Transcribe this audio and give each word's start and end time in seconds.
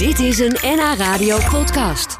Dit 0.00 0.18
is 0.18 0.38
een 0.38 0.56
NH 0.62 0.98
Radio 0.98 1.38
podcast. 1.50 2.18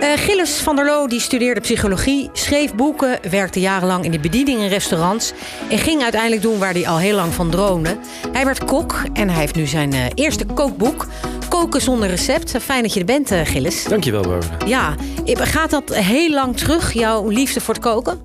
Uh, 0.00 0.12
Gilles 0.16 0.50
van 0.50 0.76
der 0.76 0.84
Loo 0.84 1.06
die 1.06 1.20
studeerde 1.20 1.60
psychologie, 1.60 2.30
schreef 2.32 2.74
boeken, 2.74 3.18
werkte 3.30 3.60
jarenlang 3.60 4.04
in 4.04 4.10
de 4.10 4.20
bediening 4.20 4.60
in 4.60 4.68
restaurants 4.68 5.32
en 5.70 5.78
ging 5.78 6.02
uiteindelijk 6.02 6.42
doen 6.42 6.58
waar 6.58 6.72
hij 6.72 6.88
al 6.88 6.98
heel 6.98 7.14
lang 7.14 7.34
van 7.34 7.50
droomde. 7.50 7.96
Hij 8.32 8.44
werd 8.44 8.64
kok 8.64 9.02
en 9.12 9.28
hij 9.28 9.40
heeft 9.40 9.54
nu 9.54 9.66
zijn 9.66 9.94
uh, 9.94 10.04
eerste 10.14 10.44
kookboek, 10.46 11.06
Koken 11.48 11.80
zonder 11.80 12.08
recept. 12.08 12.54
Fijn 12.60 12.82
dat 12.82 12.94
je 12.94 13.00
er 13.00 13.06
bent, 13.06 13.32
uh, 13.32 13.40
Gilles. 13.44 13.84
Dankjewel, 13.84 14.22
Barbara. 14.22 14.66
Ja, 14.66 14.94
gaat 15.26 15.70
dat 15.70 15.94
heel 15.94 16.30
lang 16.30 16.56
terug, 16.56 16.92
jouw 16.92 17.28
liefde 17.28 17.60
voor 17.60 17.74
het 17.74 17.82
koken? 17.82 18.20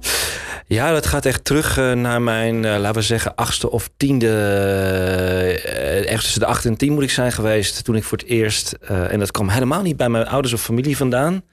Ja, 0.74 0.92
dat 0.92 1.06
gaat 1.06 1.26
echt 1.26 1.46
terug 1.46 1.76
naar 1.76 2.22
mijn, 2.22 2.62
laten 2.62 2.94
we 2.94 3.02
zeggen, 3.02 3.36
achtste 3.36 3.72
of 3.72 3.90
tiende. 3.98 4.30
echt 6.08 6.24
tussen 6.24 6.40
de 6.40 6.46
acht 6.46 6.66
en 6.66 6.78
tien 6.78 6.94
moet 6.94 7.04
ik 7.04 7.10
zijn 7.10 7.32
geweest. 7.32 7.84
Toen 7.84 7.96
ik 7.96 8.04
voor 8.04 8.18
het 8.18 8.28
eerst, 8.28 8.72
en 8.88 9.20
dat 9.20 9.32
kwam 9.32 9.50
helemaal 9.50 9.82
niet 9.82 9.98
bij 9.98 10.10
mijn 10.10 10.28
ouders 10.28 10.54
of 10.54 10.62
familie 10.62 10.98
vandaan. 10.98 11.44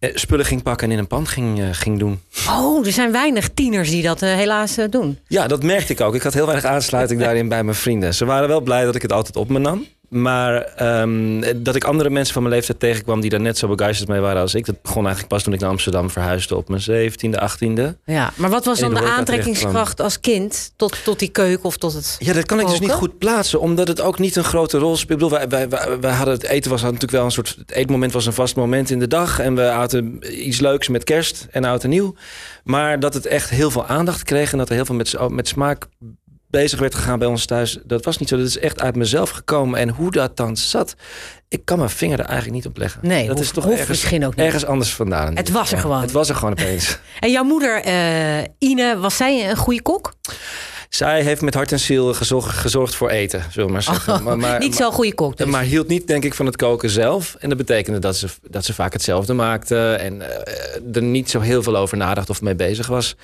Eh, 0.00 0.10
spullen 0.14 0.44
ging 0.44 0.62
pakken 0.62 0.86
en 0.86 0.92
in 0.92 0.98
een 0.98 1.06
pand 1.06 1.28
ging, 1.28 1.58
uh, 1.58 1.68
ging 1.72 1.98
doen. 1.98 2.20
Oh, 2.48 2.86
er 2.86 2.92
zijn 2.92 3.12
weinig 3.12 3.48
tieners 3.54 3.90
die 3.90 4.02
dat 4.02 4.22
uh, 4.22 4.34
helaas 4.34 4.76
doen. 4.90 5.18
Ja, 5.26 5.46
dat 5.46 5.62
merkte 5.62 5.92
ik 5.92 6.00
ook. 6.00 6.14
Ik 6.14 6.22
had 6.22 6.34
heel 6.34 6.46
weinig 6.46 6.64
aansluiting 6.64 7.20
daarin 7.20 7.48
bij 7.48 7.64
mijn 7.64 7.76
vrienden. 7.76 8.14
Ze 8.14 8.24
waren 8.24 8.48
wel 8.48 8.60
blij 8.60 8.84
dat 8.84 8.94
ik 8.94 9.02
het 9.02 9.12
altijd 9.12 9.36
op 9.36 9.48
me 9.48 9.58
nam. 9.58 9.86
Maar 10.10 10.82
um, 11.00 11.42
dat 11.62 11.74
ik 11.74 11.84
andere 11.84 12.10
mensen 12.10 12.32
van 12.34 12.42
mijn 12.42 12.54
leeftijd 12.54 12.80
tegenkwam 12.80 13.20
die 13.20 13.30
daar 13.30 13.40
net 13.40 13.58
zo 13.58 13.68
begeisterd 13.68 14.08
mee 14.08 14.20
waren 14.20 14.40
als 14.40 14.54
ik. 14.54 14.66
Dat 14.66 14.82
begon 14.82 15.02
eigenlijk 15.02 15.28
pas 15.28 15.42
toen 15.42 15.52
ik 15.52 15.60
naar 15.60 15.70
Amsterdam 15.70 16.10
verhuisde 16.10 16.56
op 16.56 16.68
mijn 16.68 16.82
17e, 16.82 17.40
18e. 17.40 17.96
Ja, 18.04 18.32
maar 18.36 18.50
wat 18.50 18.64
was 18.64 18.78
dan 18.78 18.94
de, 18.94 19.00
de 19.00 19.06
aantrekkingskracht 19.06 20.00
als 20.00 20.20
kind 20.20 20.72
tot, 20.76 21.04
tot 21.04 21.18
die 21.18 21.28
keuken 21.28 21.64
of 21.64 21.76
tot 21.76 21.92
het. 21.92 22.16
Ja, 22.18 22.32
dat 22.32 22.46
kan 22.46 22.60
ik 22.60 22.66
dus 22.66 22.80
niet 22.80 22.92
goed 22.92 23.18
plaatsen, 23.18 23.60
omdat 23.60 23.88
het 23.88 24.00
ook 24.00 24.18
niet 24.18 24.36
een 24.36 24.44
grote 24.44 24.78
rol 24.78 24.96
speelt. 24.96 25.20
Ik 25.22 25.28
bedoel, 25.28 25.48
wij, 25.48 25.68
wij, 25.68 25.98
wij, 26.00 26.12
hadden 26.12 26.34
het 26.34 26.44
eten 26.44 26.70
was 26.70 26.82
natuurlijk 26.82 27.12
wel 27.12 27.24
een 27.24 27.30
soort. 27.30 27.54
Het 27.58 27.70
eetmoment 27.70 28.12
was 28.12 28.26
een 28.26 28.32
vast 28.32 28.56
moment 28.56 28.90
in 28.90 28.98
de 28.98 29.08
dag. 29.08 29.38
En 29.38 29.54
we 29.54 29.68
aten 29.68 30.18
iets 30.46 30.60
leuks 30.60 30.88
met 30.88 31.04
kerst 31.04 31.46
en 31.50 31.64
oud 31.64 31.84
en 31.84 31.90
nieuw. 31.90 32.14
Maar 32.64 33.00
dat 33.00 33.14
het 33.14 33.26
echt 33.26 33.50
heel 33.50 33.70
veel 33.70 33.86
aandacht 33.86 34.22
kreeg 34.22 34.52
en 34.52 34.58
dat 34.58 34.68
er 34.68 34.74
heel 34.74 34.84
veel 34.84 34.94
met, 34.94 35.16
met 35.28 35.48
smaak 35.48 35.86
bezig 36.50 36.78
werd 36.78 36.94
gegaan 36.94 37.18
bij 37.18 37.28
ons 37.28 37.46
thuis. 37.46 37.78
Dat 37.84 38.04
was 38.04 38.18
niet 38.18 38.28
zo. 38.28 38.36
Dat 38.36 38.46
is 38.46 38.58
echt 38.58 38.80
uit 38.80 38.96
mezelf 38.96 39.30
gekomen. 39.30 39.78
En 39.78 39.88
hoe 39.88 40.10
dat 40.10 40.36
dan 40.36 40.56
zat, 40.56 40.94
ik 41.48 41.64
kan 41.64 41.78
mijn 41.78 41.90
vinger 41.90 42.18
er 42.18 42.24
eigenlijk 42.24 42.54
niet 42.54 42.66
op 42.66 42.76
leggen. 42.76 43.00
Nee, 43.02 43.26
dat 43.26 43.40
is 43.40 43.50
toch 43.50 43.68
ergens, 43.68 43.88
misschien 43.88 44.26
ook 44.26 44.36
niet. 44.36 44.44
ergens 44.44 44.66
anders 44.66 44.94
vandaan. 44.94 45.36
Het 45.36 45.50
was 45.50 45.72
er 45.72 45.78
gewoon. 45.78 46.00
Het 46.00 46.12
was 46.12 46.28
er 46.28 46.34
gewoon 46.34 46.52
opeens. 46.52 46.98
en 47.20 47.30
jouw 47.30 47.44
moeder, 47.44 47.86
uh, 47.86 48.44
Ine, 48.58 48.98
was 48.98 49.16
zij 49.16 49.50
een 49.50 49.56
goede 49.56 49.82
kok? 49.82 50.12
Zij 50.88 51.22
heeft 51.22 51.40
met 51.40 51.54
hart 51.54 51.72
en 51.72 51.78
ziel 51.78 52.14
gezorgd, 52.14 52.56
gezorgd 52.56 52.94
voor 52.94 53.10
eten, 53.10 53.44
zullen 53.50 53.66
we 53.66 53.72
maar 53.72 53.82
zeggen. 53.82 54.14
Oh, 54.14 54.20
maar, 54.20 54.38
maar, 54.38 54.58
niet 54.66 54.74
zo'n 54.74 54.92
goede 54.92 55.14
kok 55.14 55.36
dus. 55.36 55.46
Maar 55.46 55.62
hield 55.62 55.88
niet, 55.88 56.06
denk 56.06 56.24
ik, 56.24 56.34
van 56.34 56.46
het 56.46 56.56
koken 56.56 56.90
zelf. 56.90 57.36
En 57.38 57.48
dat 57.48 57.58
betekende 57.58 57.98
dat 57.98 58.16
ze, 58.16 58.28
dat 58.42 58.64
ze 58.64 58.74
vaak 58.74 58.92
hetzelfde 58.92 59.32
maakte... 59.32 59.92
en 59.92 60.16
uh, 60.16 60.96
er 60.96 61.02
niet 61.02 61.30
zo 61.30 61.40
heel 61.40 61.62
veel 61.62 61.76
over 61.76 61.96
nadacht 61.96 62.30
of 62.30 62.40
mee 62.40 62.54
bezig 62.54 62.86
was. 62.86 63.16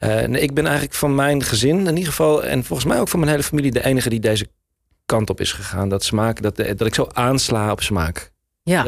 Uh, 0.00 0.42
ik 0.42 0.54
ben 0.54 0.64
eigenlijk 0.64 0.94
van 0.94 1.14
mijn 1.14 1.42
gezin 1.42 1.78
in 1.78 1.96
ieder 1.96 2.12
geval... 2.12 2.44
en 2.44 2.64
volgens 2.64 2.88
mij 2.88 3.00
ook 3.00 3.08
van 3.08 3.18
mijn 3.18 3.30
hele 3.30 3.42
familie... 3.42 3.70
de 3.70 3.84
enige 3.84 4.08
die 4.08 4.20
deze 4.20 4.48
kant 5.06 5.30
op 5.30 5.40
is 5.40 5.52
gegaan. 5.52 5.88
Dat 5.88 6.04
smaak, 6.04 6.42
dat, 6.42 6.56
dat 6.56 6.86
ik 6.86 6.94
zo 6.94 7.06
aansla 7.12 7.70
op 7.70 7.82
smaak. 7.82 8.32
Ja. 8.68 8.84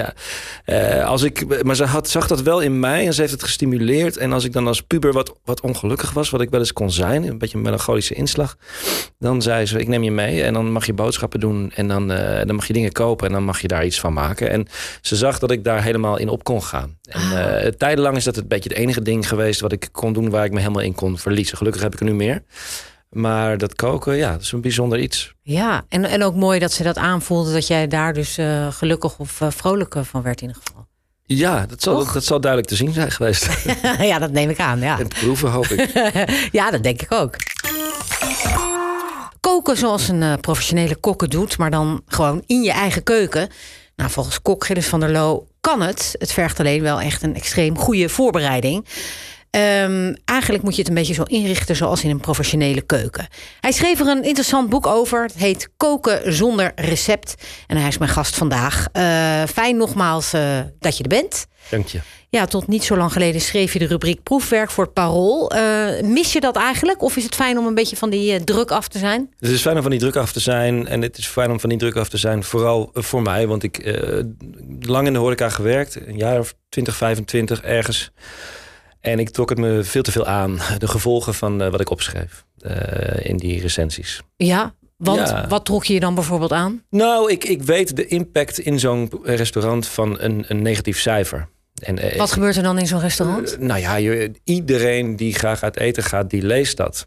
ja. 0.66 0.98
Uh, 1.00 1.06
als 1.06 1.22
ik, 1.22 1.64
maar 1.64 1.76
ze 1.76 1.84
had, 1.84 2.08
zag 2.08 2.26
dat 2.26 2.42
wel 2.42 2.60
in 2.60 2.80
mij 2.80 3.06
en 3.06 3.14
ze 3.14 3.20
heeft 3.20 3.32
het 3.32 3.42
gestimuleerd. 3.42 4.16
En 4.16 4.32
als 4.32 4.44
ik 4.44 4.52
dan 4.52 4.66
als 4.66 4.82
puber 4.82 5.12
wat, 5.12 5.34
wat 5.44 5.60
ongelukkig 5.60 6.12
was, 6.12 6.30
wat 6.30 6.40
ik 6.40 6.50
wel 6.50 6.60
eens 6.60 6.72
kon 6.72 6.90
zijn, 6.90 7.24
een 7.24 7.38
beetje 7.38 7.56
een 7.56 7.62
melancholische 7.62 8.14
inslag, 8.14 8.56
dan 9.18 9.42
zei 9.42 9.66
ze: 9.66 9.78
Ik 9.78 9.88
neem 9.88 10.02
je 10.02 10.10
mee 10.10 10.42
en 10.42 10.52
dan 10.52 10.72
mag 10.72 10.86
je 10.86 10.92
boodschappen 10.92 11.40
doen 11.40 11.72
en 11.74 11.88
dan, 11.88 12.10
uh, 12.10 12.18
dan 12.44 12.54
mag 12.54 12.66
je 12.66 12.72
dingen 12.72 12.92
kopen 12.92 13.26
en 13.26 13.32
dan 13.32 13.44
mag 13.44 13.60
je 13.60 13.68
daar 13.68 13.84
iets 13.84 14.00
van 14.00 14.12
maken. 14.12 14.50
En 14.50 14.66
ze 15.00 15.16
zag 15.16 15.38
dat 15.38 15.50
ik 15.50 15.64
daar 15.64 15.82
helemaal 15.82 16.16
in 16.16 16.28
op 16.28 16.44
kon 16.44 16.62
gaan. 16.62 16.98
En 17.02 17.22
uh, 17.22 17.66
tijdenlang 17.66 18.16
is 18.16 18.24
dat 18.24 18.36
een 18.36 18.48
beetje 18.48 18.68
het 18.68 18.78
enige 18.78 19.02
ding 19.02 19.28
geweest 19.28 19.60
wat 19.60 19.72
ik 19.72 19.88
kon 19.92 20.12
doen 20.12 20.30
waar 20.30 20.44
ik 20.44 20.52
me 20.52 20.58
helemaal 20.58 20.82
in 20.82 20.94
kon 20.94 21.18
verliezen. 21.18 21.56
Gelukkig 21.56 21.82
heb 21.82 21.92
ik 21.92 21.98
er 21.98 22.06
nu 22.06 22.14
meer. 22.14 22.42
Maar 23.10 23.58
dat 23.58 23.74
koken, 23.74 24.16
ja, 24.16 24.32
dat 24.32 24.40
is 24.40 24.52
een 24.52 24.60
bijzonder 24.60 24.98
iets. 24.98 25.34
Ja, 25.42 25.84
en, 25.88 26.04
en 26.04 26.22
ook 26.22 26.34
mooi 26.34 26.58
dat 26.58 26.72
ze 26.72 26.82
dat 26.82 26.96
aanvoelde, 26.96 27.52
dat 27.52 27.66
jij 27.66 27.88
daar 27.88 28.12
dus 28.12 28.38
uh, 28.38 28.72
gelukkig 28.72 29.18
of 29.18 29.40
uh, 29.40 29.50
vrolijk 29.50 29.94
van 30.00 30.22
werd 30.22 30.40
in 30.40 30.46
ieder 30.48 30.62
geval. 30.66 30.86
Ja, 31.36 31.66
dat 31.66 31.82
zal, 31.82 31.96
dat, 31.96 32.12
dat 32.12 32.24
zal 32.24 32.40
duidelijk 32.40 32.70
te 32.70 32.76
zien 32.76 32.92
zijn 32.92 33.10
geweest. 33.10 33.48
ja, 34.10 34.18
dat 34.18 34.30
neem 34.30 34.50
ik 34.50 34.58
aan. 34.58 34.80
Ja. 34.80 34.98
En 34.98 35.08
proeven 35.08 35.50
hoop 35.50 35.66
ik. 35.66 35.90
ja, 36.58 36.70
dat 36.70 36.82
denk 36.82 37.02
ik 37.02 37.12
ook. 37.12 37.36
Koken 39.40 39.76
zoals 39.76 40.08
een 40.08 40.22
uh, 40.22 40.32
professionele 40.40 40.96
kokken 40.96 41.30
doet, 41.30 41.58
maar 41.58 41.70
dan 41.70 42.02
gewoon 42.06 42.42
in 42.46 42.62
je 42.62 42.72
eigen 42.72 43.02
keuken. 43.02 43.48
Nou, 43.96 44.10
volgens 44.10 44.42
kok 44.42 44.64
Gilles 44.64 44.86
van 44.86 45.00
der 45.00 45.10
Loo 45.10 45.46
kan 45.60 45.80
het. 45.80 46.14
Het 46.18 46.32
vergt 46.32 46.60
alleen 46.60 46.82
wel 46.82 47.00
echt 47.00 47.22
een 47.22 47.34
extreem 47.34 47.78
goede 47.78 48.08
voorbereiding. 48.08 48.86
Um, 49.56 50.16
eigenlijk 50.24 50.62
moet 50.62 50.74
je 50.74 50.80
het 50.80 50.88
een 50.88 50.94
beetje 50.94 51.14
zo 51.14 51.22
inrichten 51.22 51.76
zoals 51.76 52.04
in 52.04 52.10
een 52.10 52.20
professionele 52.20 52.80
keuken. 52.82 53.28
Hij 53.60 53.72
schreef 53.72 54.00
er 54.00 54.06
een 54.06 54.24
interessant 54.24 54.68
boek 54.68 54.86
over. 54.86 55.22
Het 55.22 55.34
heet 55.34 55.68
Koken 55.76 56.32
zonder 56.34 56.72
recept. 56.74 57.34
En 57.66 57.76
hij 57.76 57.88
is 57.88 57.98
mijn 57.98 58.10
gast 58.10 58.34
vandaag. 58.34 58.86
Uh, 58.92 59.02
fijn 59.44 59.76
nogmaals 59.76 60.34
uh, 60.34 60.58
dat 60.78 60.96
je 60.96 61.02
er 61.02 61.08
bent. 61.08 61.46
Dank 61.70 61.86
je. 61.86 62.00
Ja, 62.28 62.44
tot 62.44 62.66
niet 62.66 62.84
zo 62.84 62.96
lang 62.96 63.12
geleden 63.12 63.40
schreef 63.40 63.72
je 63.72 63.78
de 63.78 63.86
rubriek 63.86 64.22
proefwerk 64.22 64.70
voor 64.70 64.84
het 64.84 64.92
Parool. 64.92 65.54
Uh, 65.54 66.00
mis 66.02 66.32
je 66.32 66.40
dat 66.40 66.56
eigenlijk? 66.56 67.02
Of 67.02 67.16
is 67.16 67.24
het 67.24 67.34
fijn 67.34 67.58
om 67.58 67.66
een 67.66 67.74
beetje 67.74 67.96
van 67.96 68.10
die 68.10 68.44
druk 68.44 68.70
af 68.70 68.88
te 68.88 68.98
zijn? 68.98 69.30
Het 69.38 69.50
is 69.50 69.60
fijn 69.60 69.76
om 69.76 69.82
van 69.82 69.90
die 69.90 70.00
druk 70.00 70.16
af 70.16 70.32
te 70.32 70.40
zijn. 70.40 70.86
En 70.86 71.02
het 71.02 71.18
is 71.18 71.26
fijn 71.26 71.50
om 71.50 71.60
van 71.60 71.68
die 71.68 71.78
druk 71.78 71.96
af 71.96 72.08
te 72.08 72.16
zijn. 72.16 72.44
Vooral 72.44 72.90
voor 72.92 73.22
mij. 73.22 73.46
Want 73.46 73.62
ik 73.62 73.98
lang 74.80 75.06
in 75.06 75.12
de 75.12 75.18
horeca 75.18 75.48
gewerkt. 75.48 76.06
Een 76.06 76.16
jaar 76.16 76.38
of 76.38 76.54
20, 76.68 76.96
25 76.96 77.62
ergens. 77.62 78.10
En 79.00 79.18
ik 79.18 79.30
trok 79.30 79.48
het 79.48 79.58
me 79.58 79.84
veel 79.84 80.02
te 80.02 80.12
veel 80.12 80.26
aan, 80.26 80.58
de 80.78 80.88
gevolgen 80.88 81.34
van 81.34 81.62
uh, 81.62 81.70
wat 81.70 81.80
ik 81.80 81.90
opschreef 81.90 82.44
uh, 82.66 82.72
in 83.22 83.36
die 83.36 83.60
recensies. 83.60 84.22
Ja, 84.36 84.74
want 84.96 85.28
ja. 85.28 85.48
wat 85.48 85.64
trok 85.64 85.84
je 85.84 85.94
je 85.94 86.00
dan 86.00 86.14
bijvoorbeeld 86.14 86.52
aan? 86.52 86.82
Nou, 86.90 87.30
ik, 87.30 87.44
ik 87.44 87.62
weet 87.62 87.96
de 87.96 88.06
impact 88.06 88.58
in 88.58 88.78
zo'n 88.78 89.10
restaurant 89.22 89.86
van 89.86 90.20
een, 90.20 90.44
een 90.48 90.62
negatief 90.62 90.98
cijfer. 90.98 91.48
En, 91.74 92.04
uh, 92.04 92.16
wat 92.16 92.32
gebeurt 92.32 92.56
er 92.56 92.62
dan 92.62 92.78
in 92.78 92.86
zo'n 92.86 93.00
restaurant? 93.00 93.58
nou 93.60 93.80
ja, 93.80 93.96
je, 93.96 94.32
iedereen 94.44 95.16
die 95.16 95.34
graag 95.34 95.62
uit 95.62 95.76
eten 95.76 96.02
gaat, 96.02 96.30
die 96.30 96.42
leest 96.42 96.76
dat. 96.76 97.06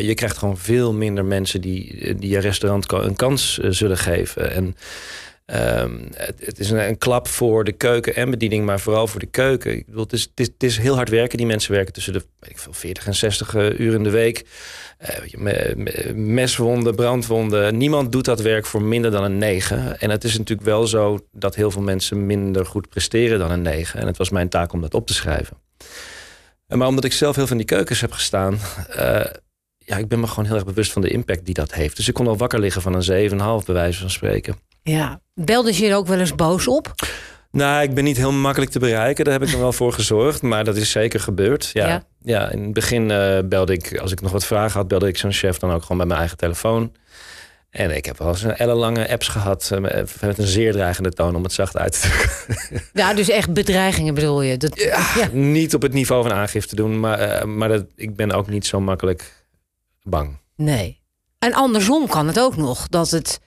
je 0.00 0.12
krijgt 0.14 0.38
gewoon 0.38 0.58
veel 0.58 0.92
minder 0.92 1.24
mensen 1.24 1.60
die, 1.60 2.14
die 2.14 2.30
je 2.30 2.38
restaurant 2.38 2.92
een 2.92 3.16
kans 3.16 3.58
zullen 3.58 3.98
geven. 3.98 4.52
En 4.52 4.76
Um, 5.54 6.08
het, 6.14 6.46
het, 6.46 6.58
is 6.58 6.70
een, 6.70 6.98
klap 6.98 7.28
voor 7.28 7.64
de 7.64 7.72
keuken 7.72 8.14
en 8.14 8.30
bediening, 8.30 8.64
maar 8.64 8.80
vooral 8.80 9.06
voor 9.06 9.20
de 9.20 9.26
keuken. 9.26 9.76
Ik 9.76 9.86
bedoel, 9.86 10.02
het, 10.02 10.12
is, 10.12 10.30
het, 10.34 10.62
is, 10.62 10.78
heel 10.78 10.94
hard 10.94 11.08
werken. 11.08 11.38
Die 11.38 11.46
mensen 11.46 11.72
werken 11.72 11.92
tussen 11.92 12.12
de 12.12 12.24
ik 12.42 12.58
veel, 12.58 12.72
40 12.72 13.06
en 13.06 13.14
60 13.14 13.54
uh, 13.54 13.78
uur 13.78 13.94
in 13.94 14.02
de 14.02 14.10
week. 14.10 14.46
Me, 15.30 16.12
meswonden, 16.14 16.94
brandwonden. 16.94 17.76
Niemand 17.76 18.12
doet 18.12 18.24
dat 18.24 18.40
werk 18.40 18.66
voor 18.66 18.82
minder 18.82 19.10
dan 19.10 19.24
een 19.24 19.38
9. 19.38 20.00
En 20.00 20.10
het 20.10 20.24
is 20.24 20.38
natuurlijk 20.38 20.68
wel 20.68 20.86
zo 20.86 21.18
dat 21.32 21.54
heel 21.54 21.70
veel 21.70 21.82
mensen 21.82 22.26
minder 22.26 22.66
goed 22.66 22.88
presteren 22.88 23.38
dan 23.38 23.50
een 23.50 23.62
9. 23.62 24.00
En 24.00 24.06
het 24.06 24.16
was 24.16 24.30
mijn 24.30 24.48
taak 24.48 24.72
om 24.72 24.80
dat 24.80 24.94
op 24.94 25.06
te 25.06 25.14
schrijven. 25.14 25.56
Maar 26.66 26.88
omdat 26.88 27.04
ik 27.04 27.12
zelf 27.12 27.36
heel 27.36 27.46
veel 27.46 27.56
in 27.56 27.66
die 27.66 27.76
keukens 27.76 28.00
heb 28.00 28.12
gestaan. 28.12 28.58
Uh, 28.96 29.20
ja, 29.76 29.96
ik 29.96 30.08
ben 30.08 30.20
me 30.20 30.26
gewoon 30.26 30.44
heel 30.44 30.54
erg 30.54 30.64
bewust 30.64 30.92
van 30.92 31.02
de 31.02 31.10
impact 31.10 31.44
die 31.44 31.54
dat 31.54 31.74
heeft. 31.74 31.96
Dus 31.96 32.08
ik 32.08 32.14
kon 32.14 32.26
al 32.26 32.36
wakker 32.36 32.60
liggen 32.60 32.82
van 32.82 32.94
een 32.94 33.30
7,5 33.30 33.66
bij 33.66 33.74
wijze 33.74 34.00
van 34.00 34.10
spreken. 34.10 34.56
Ja, 34.82 35.20
belde 35.34 35.76
je 35.76 35.88
er 35.88 35.96
ook 35.96 36.06
wel 36.06 36.18
eens 36.18 36.34
boos 36.34 36.68
op? 36.68 36.94
Nou, 37.50 37.82
ik 37.82 37.94
ben 37.94 38.04
niet 38.04 38.16
heel 38.16 38.32
makkelijk 38.32 38.70
te 38.70 38.78
bereiken. 38.78 39.24
Daar 39.24 39.32
heb 39.32 39.42
ik 39.42 39.52
er 39.54 39.60
wel 39.60 39.72
voor 39.72 39.92
gezorgd. 39.92 40.42
Maar 40.42 40.64
dat 40.64 40.76
is 40.76 40.90
zeker 40.90 41.20
gebeurd. 41.20 41.70
Ja, 41.72 41.86
ja. 41.86 42.04
ja 42.22 42.50
in 42.50 42.62
het 42.62 42.72
begin 42.72 43.10
uh, 43.10 43.38
belde 43.44 43.72
ik, 43.72 43.98
als 43.98 44.12
ik 44.12 44.20
nog 44.20 44.32
wat 44.32 44.46
vragen 44.46 44.78
had, 44.78 44.88
belde 44.88 45.08
ik 45.08 45.16
zo'n 45.16 45.32
chef 45.32 45.58
dan 45.58 45.72
ook 45.72 45.82
gewoon 45.82 45.96
bij 45.96 46.06
mijn 46.06 46.18
eigen 46.18 46.36
telefoon. 46.36 46.92
En 47.70 47.96
ik 47.96 48.04
heb 48.04 48.18
wel 48.18 48.28
eens 48.28 48.42
een 48.42 48.56
ellenlange 48.56 49.08
apps 49.08 49.28
gehad 49.28 49.70
uh, 49.72 49.80
met 49.80 50.38
een 50.38 50.46
zeer 50.46 50.72
dreigende 50.72 51.10
toon 51.10 51.36
om 51.36 51.42
het 51.42 51.52
zacht 51.52 51.76
uit 51.76 52.00
te 52.00 52.08
drukken. 52.08 52.88
Ja, 53.02 53.14
dus 53.14 53.28
echt 53.28 53.52
bedreigingen 53.52 54.14
bedoel 54.14 54.42
je? 54.42 54.56
Dat, 54.56 54.80
ja, 54.80 55.06
ja. 55.16 55.28
Niet 55.32 55.74
op 55.74 55.82
het 55.82 55.92
niveau 55.92 56.22
van 56.22 56.32
aangifte 56.32 56.76
doen, 56.76 57.00
maar, 57.00 57.20
uh, 57.20 57.44
maar 57.44 57.68
dat, 57.68 57.84
ik 57.96 58.16
ben 58.16 58.32
ook 58.32 58.48
niet 58.48 58.66
zo 58.66 58.80
makkelijk 58.80 59.46
bang. 60.02 60.38
Nee. 60.56 61.00
En 61.38 61.52
andersom 61.52 62.06
kan 62.06 62.26
het 62.26 62.40
ook 62.40 62.56
nog. 62.56 62.88
Dat 62.88 63.10
het 63.10 63.40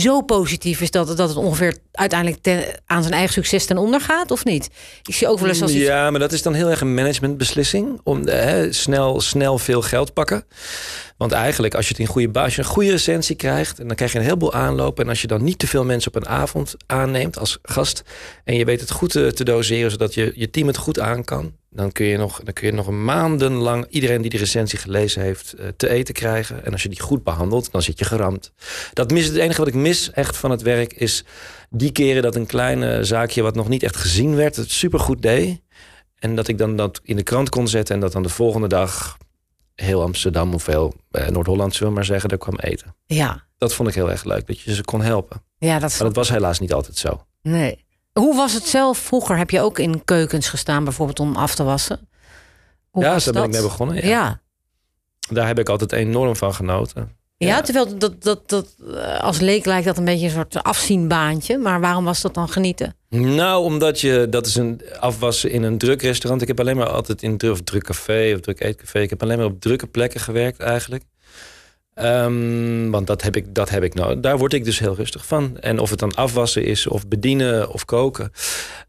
zo 0.00 0.20
positief 0.20 0.80
is 0.80 0.90
dat, 0.90 1.16
dat 1.16 1.28
het 1.28 1.36
ongeveer 1.36 1.78
uiteindelijk 1.92 2.76
aan 2.86 3.02
zijn 3.02 3.14
eigen 3.14 3.32
succes 3.32 3.66
ten 3.66 3.78
onder 3.78 4.00
gaat, 4.00 4.30
of 4.30 4.44
niet? 4.44 4.70
Ik 5.02 5.14
zie 5.14 5.28
ook 5.28 5.38
wel 5.38 5.48
eens 5.48 5.62
als. 5.62 5.72
Ja, 5.72 6.10
maar 6.10 6.20
dat 6.20 6.32
is 6.32 6.42
dan 6.42 6.54
heel 6.54 6.70
erg 6.70 6.80
een 6.80 6.94
managementbeslissing 6.94 8.00
om 8.04 8.26
hè, 8.26 8.72
snel, 8.72 9.20
snel 9.20 9.58
veel 9.58 9.82
geld 9.82 10.12
pakken. 10.12 10.44
Want 11.16 11.32
eigenlijk, 11.32 11.74
als 11.74 11.84
je 11.84 11.90
het 11.90 12.00
in 12.00 12.06
goede 12.06 12.28
baas, 12.28 12.56
een 12.56 12.64
goede 12.64 12.90
recensie 12.90 13.36
krijgt, 13.36 13.78
en 13.78 13.86
dan 13.86 13.96
krijg 13.96 14.12
je 14.12 14.18
een 14.18 14.24
heleboel 14.24 14.52
aanlopen. 14.52 15.04
En 15.04 15.10
als 15.10 15.20
je 15.20 15.26
dan 15.26 15.44
niet 15.44 15.58
te 15.58 15.66
veel 15.66 15.84
mensen 15.84 16.14
op 16.14 16.22
een 16.22 16.28
avond 16.28 16.74
aanneemt 16.86 17.38
als 17.38 17.58
gast, 17.62 18.02
en 18.44 18.54
je 18.54 18.64
weet 18.64 18.80
het 18.80 18.90
goed 18.90 19.10
te, 19.10 19.32
te 19.32 19.44
doseren, 19.44 19.90
zodat 19.90 20.14
je 20.14 20.32
je 20.34 20.50
team 20.50 20.66
het 20.66 20.76
goed 20.76 21.00
aan 21.00 21.24
kan, 21.24 21.52
dan 21.78 21.92
kun 21.92 22.06
je 22.06 22.16
nog, 22.16 22.40
dan 22.44 22.54
kun 22.54 22.66
je 22.66 22.72
nog 22.72 22.90
maandenlang 22.90 23.86
iedereen 23.88 24.22
die 24.22 24.30
de 24.30 24.36
recensie 24.36 24.78
gelezen 24.78 25.22
heeft 25.22 25.52
eh, 25.52 25.66
te 25.76 25.88
eten 25.88 26.14
krijgen. 26.14 26.64
En 26.64 26.72
als 26.72 26.82
je 26.82 26.88
die 26.88 27.00
goed 27.00 27.22
behandelt, 27.22 27.72
dan 27.72 27.82
zit 27.82 27.98
je 27.98 28.04
geramd. 28.04 28.52
Dat 28.92 29.10
mis, 29.10 29.26
het 29.26 29.36
enige 29.36 29.58
wat 29.58 29.68
ik 29.68 29.74
mis 29.74 30.10
echt 30.10 30.36
van 30.36 30.50
het 30.50 30.62
werk 30.62 30.92
is 30.92 31.24
die 31.70 31.92
keren 31.92 32.22
dat 32.22 32.34
een 32.34 32.46
kleine 32.46 33.04
zaakje 33.04 33.42
wat 33.42 33.54
nog 33.54 33.68
niet 33.68 33.82
echt 33.82 33.96
gezien 33.96 34.34
werd, 34.34 34.56
het 34.56 34.70
supergoed 34.70 35.22
deed. 35.22 35.60
En 36.18 36.34
dat 36.34 36.48
ik 36.48 36.58
dan 36.58 36.76
dat 36.76 37.00
in 37.02 37.16
de 37.16 37.22
krant 37.22 37.48
kon 37.48 37.68
zetten 37.68 37.94
en 37.94 38.00
dat 38.00 38.12
dan 38.12 38.22
de 38.22 38.28
volgende 38.28 38.68
dag 38.68 39.16
heel 39.74 40.02
Amsterdam 40.02 40.54
of 40.54 40.66
heel 40.66 40.94
eh, 41.10 41.28
Noord-Holland, 41.28 41.72
zullen 41.74 41.88
we 41.88 41.94
maar 41.94 42.04
zeggen, 42.04 42.28
daar 42.28 42.38
kwam 42.38 42.58
eten. 42.58 42.94
Ja. 43.06 43.46
Dat 43.58 43.74
vond 43.74 43.88
ik 43.88 43.94
heel 43.94 44.10
erg 44.10 44.24
leuk, 44.24 44.46
dat 44.46 44.60
je 44.60 44.74
ze 44.74 44.84
kon 44.84 45.02
helpen. 45.02 45.42
Ja, 45.58 45.78
dat, 45.78 45.90
Maar 45.90 46.06
dat 46.06 46.16
was 46.16 46.28
helaas 46.28 46.58
niet 46.58 46.72
altijd 46.72 46.96
zo. 46.96 47.24
Nee. 47.42 47.86
Hoe 48.18 48.36
was 48.36 48.52
het 48.54 48.66
zelf 48.66 48.98
vroeger? 48.98 49.36
Heb 49.36 49.50
je 49.50 49.60
ook 49.60 49.78
in 49.78 50.04
keukens 50.04 50.48
gestaan, 50.48 50.84
bijvoorbeeld 50.84 51.20
om 51.20 51.36
af 51.36 51.54
te 51.54 51.64
wassen? 51.64 52.08
Hoe 52.90 53.02
ja, 53.04 53.12
was 53.12 53.24
daar 53.24 53.32
ben 53.32 53.42
ik 53.44 53.50
mee 53.50 53.62
begonnen. 53.62 53.96
Ja. 53.96 54.02
Ja. 54.02 54.40
Daar 55.30 55.46
heb 55.46 55.58
ik 55.58 55.68
altijd 55.68 55.92
enorm 55.92 56.36
van 56.36 56.54
genoten. 56.54 57.16
Ja, 57.36 57.46
Ja. 57.48 57.60
terwijl 57.60 57.98
dat, 57.98 58.22
dat, 58.22 58.48
dat, 58.48 58.74
eh, 58.94 59.20
als 59.20 59.38
leek 59.40 59.64
lijkt 59.64 59.86
dat 59.86 59.98
een 59.98 60.04
beetje 60.04 60.26
een 60.26 60.32
soort 60.32 60.62
afzienbaantje. 60.62 61.58
Maar 61.58 61.80
waarom 61.80 62.04
was 62.04 62.20
dat 62.20 62.34
dan 62.34 62.48
genieten? 62.48 62.94
Nou, 63.08 63.62
omdat 63.64 64.00
je, 64.00 64.26
dat 64.30 64.46
is 64.46 64.54
een 64.54 64.80
afwassen 65.00 65.50
in 65.50 65.62
een 65.62 65.78
druk 65.78 66.02
restaurant. 66.02 66.42
Ik 66.42 66.48
heb 66.48 66.60
alleen 66.60 66.76
maar 66.76 66.88
altijd 66.88 67.22
in 67.22 67.36
druk, 67.36 67.52
of 67.52 67.60
druk 67.60 67.82
café 67.84 68.32
of 68.34 68.40
druk 68.40 68.60
eetcafé. 68.60 69.00
Ik 69.00 69.10
heb 69.10 69.22
alleen 69.22 69.36
maar 69.38 69.46
op 69.46 69.60
drukke 69.60 69.86
plekken 69.86 70.20
gewerkt 70.20 70.60
eigenlijk. 70.60 71.02
Ehm, 71.98 72.90
want 72.90 73.06
dat 73.06 73.22
heb, 73.22 73.36
ik, 73.36 73.54
dat 73.54 73.70
heb 73.70 73.82
ik 73.82 73.94
nou. 73.94 74.20
Daar 74.20 74.38
word 74.38 74.52
ik 74.52 74.64
dus 74.64 74.78
heel 74.78 74.94
rustig 74.94 75.26
van. 75.26 75.58
En 75.60 75.78
of 75.78 75.90
het 75.90 75.98
dan 75.98 76.14
afwassen 76.14 76.64
is, 76.64 76.86
of 76.86 77.08
bedienen 77.08 77.72
of 77.72 77.84
koken. 77.84 78.32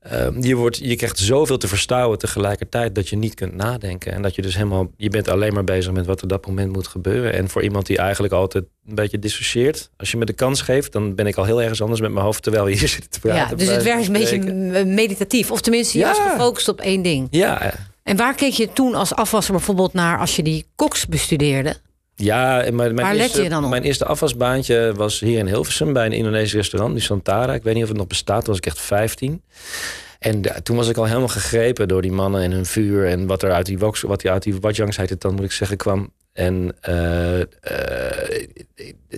ehm, 0.01 0.41
je, 0.44 0.56
wordt, 0.56 0.77
je 0.77 0.95
krijgt 0.95 1.17
zoveel 1.19 1.57
te 1.57 1.67
verstouwen 1.67 2.17
tegelijkertijd 2.17 2.95
dat 2.95 3.09
je 3.09 3.15
niet 3.15 3.33
kunt 3.33 3.56
nadenken. 3.56 4.11
En 4.13 4.21
dat 4.21 4.35
je 4.35 4.41
dus 4.41 4.56
helemaal, 4.56 4.88
je 4.97 5.09
bent 5.09 5.27
alleen 5.27 5.53
maar 5.53 5.63
bezig 5.63 5.91
met 5.94 6.06
wat 6.06 6.21
er 6.21 6.27
dat 6.27 6.47
moment 6.47 6.71
moet 6.73 6.88
gebeuren. 6.88 7.33
En 7.33 7.50
voor 7.50 7.63
iemand 7.63 7.85
die 7.85 7.97
eigenlijk 7.97 8.33
altijd 8.33 8.63
een 8.88 8.95
beetje 8.95 9.19
dissocieert. 9.19 9.89
Als 9.97 10.11
je 10.11 10.17
me 10.17 10.25
de 10.25 10.33
kans 10.33 10.61
geeft, 10.61 10.91
dan 10.91 11.15
ben 11.15 11.27
ik 11.27 11.35
al 11.35 11.44
heel 11.45 11.61
ergens 11.61 11.81
anders 11.81 12.01
met 12.01 12.11
mijn 12.11 12.25
hoofd 12.25 12.44
terwijl 12.44 12.63
we 12.65 12.71
hier 12.71 12.88
zitten 12.97 13.09
te 13.09 13.19
praten. 13.19 13.50
ja, 13.50 13.56
dus 13.65 13.67
het 13.75 13.83
werkt 13.83 14.07
een 14.07 14.13
beetje 14.13 14.39
meditatief. 14.85 15.51
Of 15.51 15.61
tenminste, 15.61 15.97
je 15.97 16.03
Ja. 16.03 16.09
was 16.09 16.31
gefocust 16.31 16.67
op 16.67 16.81
één 16.81 17.01
ding. 17.01 17.27
Ja, 17.31 17.73
En 18.03 18.17
waar 18.17 18.35
keek 18.35 18.53
je 18.53 18.73
toen 18.73 18.95
als 18.95 19.13
afwasser 19.15 19.53
bijvoorbeeld 19.53 19.94
naar 19.94 20.19
als 20.19 20.35
je 20.35 20.44
die 20.44 20.65
koks 20.75 21.06
bestudeerde? 21.07 21.75
Ja, 22.21 22.63
en 22.63 22.75
mijn, 22.75 23.00
eerste, 23.00 23.44
je 23.44 23.50
dan 23.50 23.63
op? 23.63 23.69
mijn 23.69 23.83
eerste 23.83 24.06
afwasbaantje 24.06 24.94
was 24.95 25.19
hier 25.19 25.38
in 25.38 25.48
Hilversum 25.48 25.94
bij 25.94 26.06
een 26.06 26.12
Indonesisch 26.12 26.54
restaurant, 26.54 26.94
die 26.94 27.04
Santara. 27.04 27.54
Ik 27.54 27.63
weet 27.63 27.74
niet 27.74 27.83
of 27.83 27.89
het 27.89 27.98
nog 27.98 28.07
bestaat, 28.07 28.38
toen 28.44 28.48
was 28.54 28.57
ik 28.57 28.66
echt 28.66 28.80
15. 28.80 29.42
En 30.19 30.42
da- 30.42 30.62
toen 30.63 30.75
was 30.75 30.89
ik 30.89 30.98
al 30.98 31.06
helemaal 31.06 31.27
gegrepen 31.27 31.88
door 31.88 32.01
die 32.01 32.12
mannen 32.12 32.42
en 32.42 32.51
hun 32.51 32.66
vuur 32.66 33.07
en 33.07 33.27
wat 33.27 33.44
er 33.44 33.51
uit 33.51 33.66
die 33.66 33.80
woks, 33.80 34.01
wat 34.01 34.21
die 34.21 34.31
uit 34.31 34.44
die 34.44 34.56
watjangs 34.60 34.98
heet 34.98 35.10
het 35.10 35.21
dan 35.21 35.36
moet 35.36 35.44
ik 35.44 35.51
zeggen 35.51 35.77
kwam. 35.77 36.12
En 36.33 36.75
eh, 36.81 37.39
eh, 37.42 37.48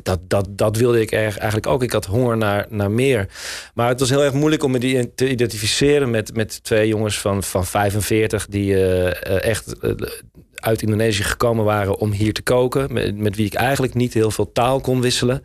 dat, 0.04 0.20
dat, 0.28 0.48
dat 0.50 0.78
wilde 0.78 1.02
ik 1.02 1.12
erg, 1.12 1.38
eigenlijk 1.38 1.68
ook. 1.68 1.84
Ik 1.84 1.92
had 1.92 2.06
honger 2.06 2.38
naar, 2.38 2.66
naar 2.70 2.92
meer. 2.92 3.28
Maar 3.74 3.88
het 3.88 4.00
was 4.00 4.10
heel 4.10 4.24
erg 4.24 4.34
moeilijk 4.34 4.64
om 4.64 4.72
me 4.72 4.80
die 4.80 5.14
te 5.16 5.30
identificeren 5.30 6.10
met, 6.10 6.36
met 6.36 6.64
twee 6.64 6.88
jongens 6.88 7.20
van, 7.20 7.44
van 7.44 7.66
45 7.66 8.46
die 8.48 8.74
eh, 8.76 9.08
eh, 9.08 9.44
echt 9.44 9.80
eh, 9.80 9.92
uit 10.62 10.82
Indonesië 10.82 11.24
gekomen 11.24 11.66
waren 11.66 11.98
om 11.98 12.12
hier 12.12 12.34
te 12.34 12.42
koken. 12.42 12.94
Met, 12.94 13.18
met 13.18 13.36
wie 13.36 13.46
ik 13.46 13.54
eigenlijk 13.54 13.94
niet 13.94 14.14
heel 14.14 14.32
veel 14.32 14.52
taal 14.52 14.80
kon 14.80 15.02
wisselen. 15.02 15.44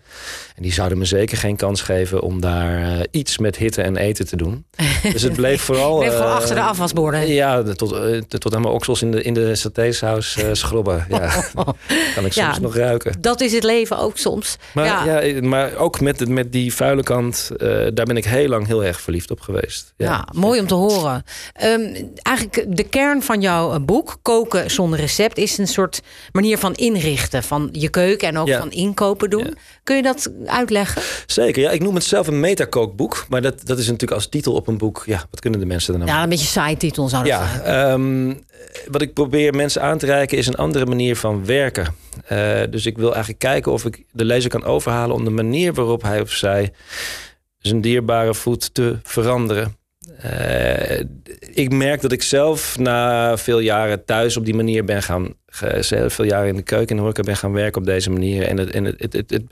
En 0.57 0.63
die 0.63 0.73
zouden 0.73 0.99
me 0.99 1.05
zeker 1.05 1.37
geen 1.37 1.57
kans 1.57 1.81
geven 1.83 2.21
om 2.23 2.41
daar 2.41 2.83
eh, 2.83 3.01
iets 3.11 3.39
met 3.39 3.57
hitte 3.57 3.83
en 3.83 3.97
eten 3.97 4.27
te 4.27 4.37
doen. 4.37 4.65
Dus 5.13 5.23
het 5.23 5.33
bleef 5.33 5.63
vooral. 5.63 5.99
Bleef 5.99 6.13
eh, 6.13 6.35
achter 6.35 6.55
de 6.55 6.61
afwasborden. 6.61 7.29
Ja, 7.29 7.63
tot, 7.63 7.93
eh, 7.93 8.19
tot 8.19 8.55
aan 8.55 8.61
mijn 8.61 8.75
oksels 8.75 9.03
in 9.03 9.11
de, 9.11 9.23
in 9.23 9.35
de 9.35 9.55
satésaus 9.55 10.39
schrobben. 10.53 11.07
Ja, 11.09 11.45
kan 12.15 12.25
ik 12.25 12.33
soms 12.33 12.57
Ja. 12.57 12.59
nog 12.61 12.77
ruiken. 12.77 13.15
Dat 13.21 13.41
is 13.41 13.53
het 13.53 13.63
leven 13.65 13.99
ook 13.99 14.19
soms. 14.19 14.57
Maar, 14.75 14.85
ja, 14.85 15.21
ja. 15.21 15.43
maar 15.43 15.77
ook 15.77 16.01
met, 16.01 16.29
met 16.29 16.53
die 16.53 16.75
vuile 16.75 17.03
kant, 17.03 17.51
daar 17.59 17.93
ben 18.05 18.17
ik 18.17 18.25
heel 18.25 18.49
lang 18.49 18.67
heel 18.67 18.85
erg 18.85 19.01
verliefd 19.01 19.31
op 19.31 19.41
geweest. 19.41 19.93
Ja, 19.97 20.07
Ja, 20.07 20.29
mooi 20.33 20.61
om 20.61 20.67
te 20.67 20.75
horen. 20.75 21.25
Ehm, 21.53 21.95
eigenlijk 22.23 22.77
de 22.77 22.85
kern 22.85 23.23
van 23.23 23.41
jouw 23.41 23.81
boek, 23.81 24.19
Koken 24.23 24.71
zonder 24.71 24.99
recept, 25.07 25.39
is 25.39 25.59
een 25.59 25.67
soort 25.67 26.03
manier 26.33 26.59
van 26.59 26.75
inrichten 26.75 27.43
van 27.43 27.69
je 27.73 27.89
keuken 27.89 28.29
en 28.29 28.39
ook 28.39 28.47
Ja. 28.49 28.59
van 28.59 28.71
inkopen 28.73 29.31
doen. 29.31 29.45
Ja. 29.45 29.53
Kun 29.83 29.97
je 29.97 30.03
dat 30.03 30.33
uitleggen? 30.47 31.03
Zeker, 31.27 31.63
ja, 31.63 31.71
ik 31.71 31.83
noem 31.83 31.95
het 31.95 32.05
zelf 32.05 32.27
een 32.27 32.41
metakookboek. 32.41 33.27
Maar 33.29 33.43
dat, 33.43 33.67
dat 33.67 33.79
is 33.79 33.85
natuurlijk 33.87 34.13
als 34.13 34.29
titel 34.29 34.53
op 34.55 34.67
een 34.67 34.79
boek. 34.79 35.03
Ja, 35.07 35.25
wat 35.31 35.41
kunnen 35.41 35.61
de 35.61 35.67
mensen 35.67 35.93
er 35.95 35.99
nou 36.01 36.11
Ja, 36.13 36.23
een 36.23 36.29
beetje 36.29 36.47
saai 36.47 36.77
titel 36.77 37.09
zou 37.09 37.23
dat 37.25 37.33
Ja, 37.33 37.49
zijn. 37.49 37.63
ehm, 37.91 38.35
wat 38.91 39.03
ik 39.03 39.13
probeer 39.15 39.55
mensen 39.55 39.83
aan 39.83 39.99
te 39.99 40.07
reiken 40.07 40.39
is 40.39 40.47
een 40.47 40.55
andere 40.57 40.87
manier 40.87 41.17
van 41.17 41.45
werken. 41.47 41.95
Eh, 42.27 42.61
dus 42.71 42.87
ik 42.87 42.97
wil 42.99 43.09
eigenlijk 43.11 43.39
kijken 43.39 43.73
of 43.73 43.85
ik 43.85 44.05
de 44.13 44.25
lezer 44.25 44.51
kan 44.51 44.65
overhalen 44.65 45.15
om 45.17 45.25
de 45.25 45.31
manier 45.31 45.73
waarop 45.75 46.03
hij 46.03 46.21
of 46.21 46.31
zij 46.31 46.73
zijn 47.59 47.81
dierbare 47.81 48.35
voet 48.35 48.75
te 48.75 48.99
veranderen. 49.03 49.77
Eh, 50.19 51.01
ik 51.55 51.73
merk 51.73 52.01
dat 52.01 52.13
ik 52.13 52.23
zelf 52.23 52.79
na 52.79 53.37
veel 53.39 53.59
jaren 53.59 54.05
thuis 54.05 54.37
op 54.37 54.45
die 54.45 54.55
manier 54.55 54.85
ben 54.85 55.03
gaan, 55.03 55.35
veel 56.07 56.25
jaren 56.25 56.49
in 56.49 56.57
de 56.57 56.63
keuken 56.63 56.89
en 56.89 56.97
de 56.97 57.03
horeca 57.03 57.23
ben 57.23 57.37
gaan 57.37 57.53
werken 57.53 57.81
op 57.81 57.87
deze 57.87 58.11
manier. 58.11 58.43
En 58.43 58.57
het, 58.59 58.73
het, 58.99 59.13
het, 59.13 59.43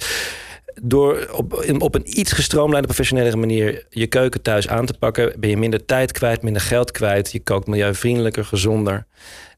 door 0.82 1.28
op, 1.32 1.64
op 1.78 1.94
een 1.94 2.20
iets 2.20 2.32
gestroomlijnde, 2.32 2.86
professionele 2.86 3.36
manier 3.36 3.86
je 3.90 4.06
keuken 4.06 4.42
thuis 4.42 4.68
aan 4.68 4.86
te 4.86 4.94
pakken, 4.98 5.32
ben 5.40 5.50
je 5.50 5.56
minder 5.56 5.84
tijd 5.84 6.12
kwijt, 6.12 6.42
minder 6.42 6.62
geld 6.62 6.90
kwijt. 6.90 7.32
Je 7.32 7.40
kookt 7.40 7.66
milieuvriendelijker, 7.66 8.44
gezonder. 8.44 9.06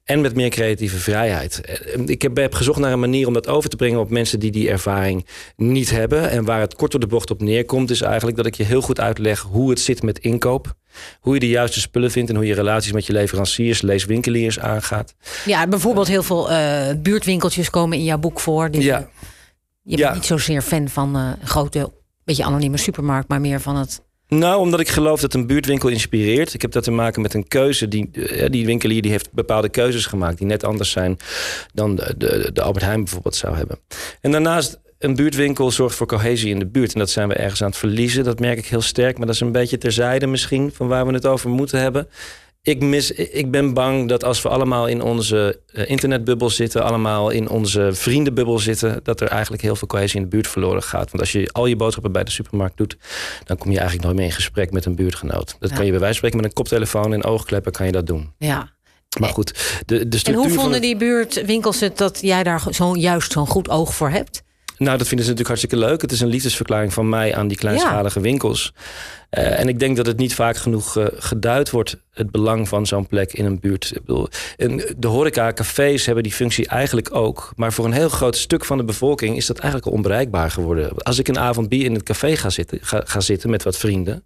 En 0.07 0.21
met 0.21 0.35
meer 0.35 0.49
creatieve 0.49 0.97
vrijheid. 0.99 1.61
Eh, 1.61 2.01
Ik 2.07 2.23
heb, 2.23 2.37
heb 2.37 2.55
gezocht 2.55 2.79
naar 2.79 2.93
een 2.93 3.01
manier 3.01 3.27
om 3.27 3.33
dat 3.33 3.47
over 3.49 3.71
te 3.71 3.77
brengen 3.77 4.01
op 4.01 4.11
mensen 4.11 4.41
die 4.41 4.51
die 4.51 4.71
ervaring 4.71 5.27
niet 5.57 5.91
hebben. 5.91 6.31
En 6.31 6.45
waar 6.45 6.61
het 6.61 6.75
kort 6.75 6.91
door 6.91 7.01
de 7.01 7.07
bocht 7.07 7.31
op 7.31 7.41
neerkomt, 7.41 7.91
is 7.91 8.01
eigenlijk 8.01 8.37
dat 8.37 8.47
ik 8.47 8.55
je 8.55 8.65
heel 8.65 8.81
goed 8.81 9.01
uitleg 9.01 9.41
hoe 9.41 9.71
het 9.71 9.81
zit 9.81 10.03
met 10.03 10.19
inkoop. 10.19 10.75
Hoe 11.21 11.35
je 11.35 11.41
de 11.41 11.49
juiste 11.49 11.81
spullen 11.81 12.11
vindt 12.11 12.31
en 12.31 12.37
hoe 12.37 12.47
je 12.47 12.55
relaties 12.55 12.93
met 12.93 13.07
je 13.07 13.13
leveranciers, 13.13 13.83
leeswinkeliers 13.83 14.59
aangaat. 14.59 15.15
Ja, 15.45 15.67
bijvoorbeeld 15.67 16.07
heel 16.09 16.23
veel 16.23 16.51
eh, 16.51 16.95
buurtwinkeltjes 16.99 17.71
komen 17.71 17.99
in 17.99 18.05
jouw 18.05 18.19
boek 18.19 18.41
voor. 18.41 18.71
Die- 18.71 18.83
Ja, 18.83 18.99
Je 19.83 19.97
bent 19.97 19.99
ja. 20.09 20.15
niet 20.15 20.25
zozeer 20.25 20.63
fan 20.63 20.89
van 20.89 21.15
een 21.15 21.37
grote, 21.45 21.93
beetje 22.25 22.45
anonieme 22.45 22.77
supermarkt, 22.77 23.29
maar 23.29 23.41
meer 23.41 23.61
van 23.61 23.77
het. 23.77 24.01
Nou, 24.29 24.61
omdat 24.61 24.81
ik 24.81 24.89
geloof 24.89 25.21
dat 25.21 25.35
een 25.35 25.47
buurtwinkel 25.47 25.89
inspireert. 25.89 26.55
Ik 26.55 26.63
heb 26.63 26.73
dat 26.73 26.85
te 26.85 26.91
maken 26.91 27.23
met 27.23 27.35
een 27.35 27.49
keuze. 27.49 27.89
Die, 27.89 28.11
eh, 28.13 28.51
die 28.51 28.67
winkelier 28.67 29.03
die 29.03 29.11
heeft 29.11 29.33
bepaalde 29.33 29.69
keuzes 29.69 30.07
gemaakt... 30.07 30.39
die 30.39 30.47
net 30.47 30.65
anders 30.65 30.91
zijn 30.91 31.17
dan 31.75 31.95
de, 31.95 32.15
de, 32.17 32.51
de 32.53 32.63
Albert 32.63 32.85
Heijn 32.85 33.05
bijvoorbeeld 33.05 33.37
zou 33.37 33.57
hebben. 33.57 33.79
En 34.21 34.31
daarnaast, 34.31 34.81
een 34.99 35.15
buurtwinkel 35.15 35.71
zorgt 35.71 35.97
voor 35.97 36.07
cohesie 36.07 36.51
in 36.51 36.59
de 36.59 36.67
buurt. 36.67 36.93
En 36.93 36.99
dat 36.99 37.11
zijn 37.11 37.29
we 37.29 37.35
ergens 37.35 37.63
aan 37.63 37.69
het 37.69 37.77
verliezen. 37.77 38.25
Dat 38.25 38.41
merk 38.41 38.59
ik 38.59 38.67
heel 38.67 38.81
sterk. 38.81 39.19
Maar 39.19 39.27
dat 39.27 39.35
is 39.35 39.41
een 39.41 39.53
beetje 39.53 39.79
terzijde 39.79 40.27
misschien... 40.27 40.73
van 40.73 40.89
waar 40.89 41.07
we 41.07 41.13
het 41.13 41.27
over 41.27 41.51
moeten 41.51 41.81
hebben. 41.81 42.09
Ik, 42.67 42.83
mis, 42.83 43.11
ik 43.11 43.51
ben 43.51 43.75
bang 43.75 44.09
dat 44.09 44.25
als 44.25 44.43
we 44.43 44.49
allemaal 44.49 44.87
in 44.87 45.03
onze 45.03 45.61
eh, 45.73 45.91
internetbubbel 45.91 46.51
zitten... 46.51 46.83
allemaal 46.85 47.31
in 47.31 47.49
onze 47.49 47.91
vriendenbubbel 47.93 48.59
zitten... 48.59 49.01
dat 49.03 49.21
er 49.21 49.29
eigenlijk 49.29 49.63
heel 49.63 49.77
veel 49.77 49.89
cohesie 49.89 50.17
in 50.17 50.23
de 50.23 50.29
buurt 50.29 50.49
verloren 50.49 50.83
gaat. 50.83 51.11
Want 51.11 51.21
als 51.21 51.33
je 51.33 51.49
al 51.53 51.67
je 51.67 51.77
boodschappen 51.77 52.13
bij 52.13 52.25
de 52.25 52.31
supermarkt 52.31 52.77
doet... 52.77 52.97
dan 53.45 53.57
kom 53.57 53.71
je 53.71 53.77
eigenlijk 53.77 54.07
nooit 54.07 54.19
meer 54.19 54.27
in 54.29 54.35
gesprek 54.35 54.71
met 54.71 54.85
een 54.85 54.95
buurtgenoot. 54.95 55.57
Dat 55.59 55.71
Ja. 55.71 55.77
kan 55.77 55.85
je 55.85 55.91
bij 55.91 56.01
wijze 56.01 56.19
van 56.21 56.29
spreken 56.29 56.37
met 56.37 56.47
een 56.47 56.53
koptelefoon 56.53 57.13
en 57.13 57.25
oogkleppen 57.25 57.73
kan 57.73 57.87
je 57.87 57.93
dat 57.93 58.07
doen. 58.07 58.33
Ja. 58.39 58.75
Maar 59.21 59.29
goed, 59.29 59.81
de, 59.87 60.09
de 60.09 60.21
En 60.25 60.35
hoe 60.35 60.51
vonden 60.51 60.81
die 60.81 60.97
buurtwinkels 60.97 61.81
het 61.81 61.99
dat 61.99 62.19
jij 62.21 62.43
daar 62.43 62.63
zo, 62.71 62.97
juist 62.97 63.33
zo'n 63.33 63.47
goed 63.47 63.69
oog 63.69 63.95
voor 63.95 64.11
hebt? 64.11 64.43
Nou, 64.79 64.99
dat 64.99 65.09
vinden 65.09 65.27
ze 65.27 65.33
natuurlijk 65.33 65.49
hartstikke 65.49 65.77
leuk. 65.77 66.01
Het 66.01 66.13
is 66.13 66.21
een 66.21 66.29
liefdesverklaring 66.29 66.93
van 66.93 67.09
mij 67.09 67.35
aan 67.35 67.49
die 67.49 67.57
kleinschalige 67.57 68.21
winkels. 68.21 68.73
Eh, 69.31 69.61
en 69.61 69.69
ik 69.69 69.79
denk 69.79 69.97
dat 69.97 70.07
het 70.07 70.17
niet 70.17 70.35
vaak 70.35 70.57
genoeg 70.57 70.97
eh, 70.97 71.07
geduid 71.13 71.71
wordt, 71.71 71.97
het 72.11 72.31
belang 72.31 72.69
van 72.69 72.87
zo'n 72.87 73.07
plek 73.07 73.33
in 73.33 73.45
een 73.45 73.61
buurt. 73.61 73.93
Ik 73.95 74.05
bedoel, 74.05 74.29
de 74.97 75.07
horeca, 75.07 75.53
cafés 75.53 76.07
hebben 76.07 76.23
die 76.23 76.33
functie 76.33 76.67
eigenlijk 76.67 77.15
ook. 77.15 77.53
Maar 77.57 77.73
voor 77.73 77.85
een 77.85 77.93
heel 77.93 78.09
groot 78.09 78.37
stuk 78.37 78.65
van 78.65 78.77
de 78.77 78.85
bevolking 78.85 79.37
is 79.37 79.47
dat 79.47 79.59
eigenlijk 79.59 79.91
al 79.91 79.97
onbereikbaar 79.97 80.51
geworden. 80.51 80.97
Als 80.97 81.19
ik 81.19 81.29
een 81.29 81.39
avond 81.39 81.69
bier 81.69 81.85
in 81.85 81.95
het 81.95 82.03
café 82.03 82.37
ga 82.37 82.51
zitten, 82.51 82.79
ga, 82.83 83.03
ga 83.05 83.21
zitten 83.21 83.51
met 83.51 83.63
wat 83.63 83.77
vrienden, 83.77 84.25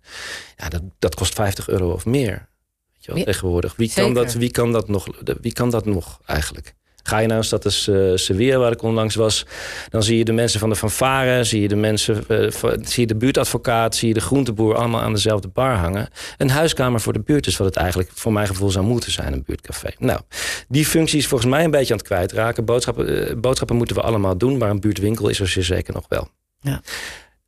ja, 0.56 0.68
dat, 0.68 0.82
dat 0.98 1.14
kost 1.14 1.34
50 1.34 1.68
euro 1.68 1.92
of 1.92 2.06
meer. 2.06 2.48
Weet 2.92 3.04
je 3.04 3.10
wel, 3.10 3.18
Ja, 3.18 3.24
tegenwoordig. 3.24 3.76
Wie 3.76 3.92
kan, 3.92 4.04
zeker. 4.04 4.22
dat, 4.22 4.34
wie, 4.34 4.50
kan 4.50 4.72
dat 4.72 4.88
nog, 4.88 5.06
wie 5.40 5.52
kan 5.52 5.70
dat 5.70 5.84
nog 5.84 6.20
eigenlijk? 6.26 6.74
Ga 7.02 7.18
je 7.18 7.26
naar 7.26 7.36
een 7.36 7.44
stad 7.44 7.64
als 7.64 7.90
Sevilla, 8.14 8.58
waar 8.58 8.72
ik 8.72 8.82
onlangs 8.82 9.14
was, 9.14 9.46
dan 9.88 10.02
zie 10.02 10.18
je 10.18 10.24
de 10.24 10.32
mensen 10.32 10.60
van 10.60 10.68
de 10.68 10.76
fanfare, 10.76 11.44
zie 11.44 11.60
je 11.60 11.68
de 11.68 11.76
mensen, 11.76 12.24
eh, 12.28 12.48
zie 12.82 13.00
je 13.00 13.06
de 13.06 13.16
buurtadvocaat, 13.16 13.94
zie 13.94 14.08
je 14.08 14.14
de 14.14 14.20
groenteboer 14.20 14.74
allemaal 14.74 15.00
aan 15.00 15.12
dezelfde 15.12 15.48
bar 15.48 15.76
hangen. 15.76 16.08
Een 16.36 16.50
huiskamer 16.50 17.00
voor 17.00 17.12
de 17.12 17.20
buurt 17.20 17.46
is 17.46 17.56
wat 17.56 17.66
het 17.66 17.76
eigenlijk 17.76 18.10
voor 18.14 18.32
mijn 18.32 18.46
gevoel 18.46 18.70
zou 18.70 18.84
moeten 18.84 19.12
zijn, 19.12 19.32
een 19.32 19.42
buurtcafé. 19.46 19.90
Nou, 19.98 20.20
die 20.68 20.86
functie 20.86 21.18
is 21.18 21.26
volgens 21.26 21.50
mij 21.50 21.64
een 21.64 21.70
beetje 21.70 21.92
aan 21.92 21.98
het 21.98 22.06
kwijtraken. 22.06 22.64
Boodschappen, 22.64 23.28
eh, 23.28 23.36
boodschappen 23.36 23.76
moeten 23.76 23.96
we 23.96 24.02
allemaal 24.02 24.38
doen, 24.38 24.58
maar 24.58 24.70
een 24.70 24.80
buurtwinkel 24.80 25.28
is 25.28 25.40
er 25.40 25.64
zeker 25.64 25.94
nog 25.94 26.04
wel. 26.08 26.28
Ja. 26.60 26.82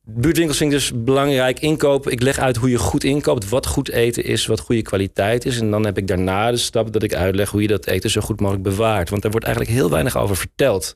Buurtwinkels 0.05 0.57
vind 0.57 0.71
ik 0.71 0.77
dus 0.77 0.91
belangrijk. 0.95 1.59
Inkopen. 1.59 2.11
Ik 2.11 2.21
leg 2.21 2.39
uit 2.39 2.55
hoe 2.55 2.69
je 2.69 2.77
goed 2.77 3.03
inkoopt. 3.03 3.49
Wat 3.49 3.65
goed 3.65 3.89
eten 3.89 4.23
is. 4.23 4.45
Wat 4.45 4.59
goede 4.59 4.81
kwaliteit 4.81 5.45
is. 5.45 5.59
En 5.59 5.71
dan 5.71 5.85
heb 5.85 5.97
ik 5.97 6.07
daarna 6.07 6.51
de 6.51 6.57
stap 6.57 6.93
dat 6.93 7.03
ik 7.03 7.13
uitleg 7.13 7.49
hoe 7.49 7.61
je 7.61 7.67
dat 7.67 7.85
eten 7.85 8.09
zo 8.09 8.21
goed 8.21 8.39
mogelijk 8.39 8.63
bewaart. 8.63 9.09
Want 9.09 9.21
daar 9.21 9.31
wordt 9.31 9.45
eigenlijk 9.45 9.77
heel 9.77 9.89
weinig 9.89 10.17
over 10.17 10.35
verteld 10.35 10.95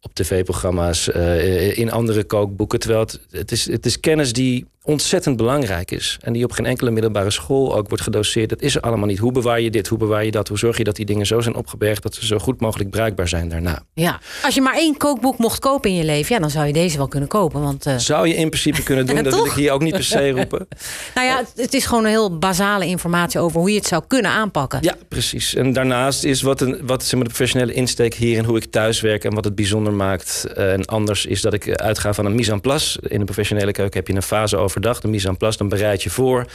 op 0.00 0.14
tv-programma's, 0.14 1.08
uh, 1.08 1.78
in 1.78 1.90
andere 1.90 2.24
kookboeken. 2.24 2.78
Terwijl 2.78 3.00
het, 3.00 3.20
het, 3.30 3.52
is, 3.52 3.66
het 3.66 3.86
is 3.86 4.00
kennis 4.00 4.32
die 4.32 4.66
ontzettend 4.84 5.36
belangrijk 5.36 5.90
is. 5.90 6.18
En 6.20 6.32
die 6.32 6.44
op 6.44 6.52
geen 6.52 6.66
enkele 6.66 6.90
middelbare 6.90 7.30
school 7.30 7.76
ook 7.76 7.88
wordt 7.88 8.02
gedoseerd. 8.02 8.48
Dat 8.48 8.62
is 8.62 8.74
er 8.74 8.80
allemaal 8.80 9.06
niet. 9.06 9.18
Hoe 9.18 9.32
bewaar 9.32 9.60
je 9.60 9.70
dit? 9.70 9.88
Hoe 9.88 9.98
bewaar 9.98 10.24
je 10.24 10.30
dat? 10.30 10.48
Hoe 10.48 10.58
zorg 10.58 10.78
je 10.78 10.84
dat 10.84 10.96
die 10.96 11.06
dingen 11.06 11.26
zo 11.26 11.40
zijn 11.40 11.54
opgebergd... 11.54 12.02
dat 12.02 12.14
ze 12.14 12.26
zo 12.26 12.38
goed 12.38 12.60
mogelijk 12.60 12.90
bruikbaar 12.90 13.28
zijn 13.28 13.48
daarna? 13.48 13.82
Ja, 13.94 14.20
als 14.42 14.54
je 14.54 14.60
maar 14.60 14.74
één 14.74 14.96
kookboek 14.96 15.38
mocht 15.38 15.58
kopen 15.58 15.90
in 15.90 15.96
je 15.96 16.04
leven... 16.04 16.34
ja, 16.34 16.40
dan 16.40 16.50
zou 16.50 16.66
je 16.66 16.72
deze 16.72 16.96
wel 16.96 17.08
kunnen 17.08 17.28
kopen. 17.28 17.60
Want, 17.60 17.86
uh... 17.86 17.96
Zou 17.96 18.28
je 18.28 18.34
in 18.34 18.48
principe 18.48 18.82
kunnen 18.88 19.06
doen. 19.06 19.22
dat 19.22 19.34
wil 19.34 19.46
ik 19.46 19.52
hier 19.52 19.72
ook 19.72 19.82
niet 19.82 19.94
per 19.94 20.04
se 20.04 20.30
roepen. 20.38 20.68
nou 21.14 21.26
ja, 21.26 21.42
het 21.56 21.74
is 21.74 21.86
gewoon 21.86 22.04
een 22.04 22.10
heel 22.10 22.38
basale 22.38 22.86
informatie... 22.86 23.40
over 23.40 23.60
hoe 23.60 23.70
je 23.70 23.78
het 23.78 23.86
zou 23.86 24.02
kunnen 24.08 24.30
aanpakken. 24.30 24.78
Ja, 24.82 24.94
precies. 25.08 25.54
En 25.54 25.72
daarnaast 25.72 26.24
is 26.24 26.42
wat, 26.42 26.60
een, 26.60 26.80
wat 26.86 27.02
zeg 27.02 27.12
maar, 27.12 27.22
de 27.22 27.34
professionele 27.34 27.72
insteek 27.72 28.14
hier... 28.14 28.38
en 28.38 28.44
hoe 28.44 28.56
ik 28.56 28.64
thuis 28.64 29.00
werk 29.00 29.24
en 29.24 29.34
wat 29.34 29.44
het 29.44 29.54
bijzonder 29.54 29.92
maakt... 29.92 30.44
Uh, 30.56 30.72
en 30.72 30.84
anders 30.84 31.26
is 31.26 31.40
dat 31.40 31.52
ik 31.52 31.80
uitga 31.80 32.14
van 32.14 32.26
een 32.26 32.34
mise 32.34 32.52
en 32.52 32.60
place. 32.60 33.00
In 33.08 33.18
een 33.18 33.24
professionele 33.24 33.72
keuken 33.72 33.98
heb 33.98 34.08
je 34.08 34.14
een 34.14 34.22
fase 34.22 34.56
over 34.56 34.71
overdag, 34.72 35.00
de 35.00 35.08
mise 35.08 35.28
en 35.28 35.36
place, 35.36 35.58
dan 35.58 35.68
bereid 35.68 36.02
je 36.02 36.10
voor. 36.10 36.46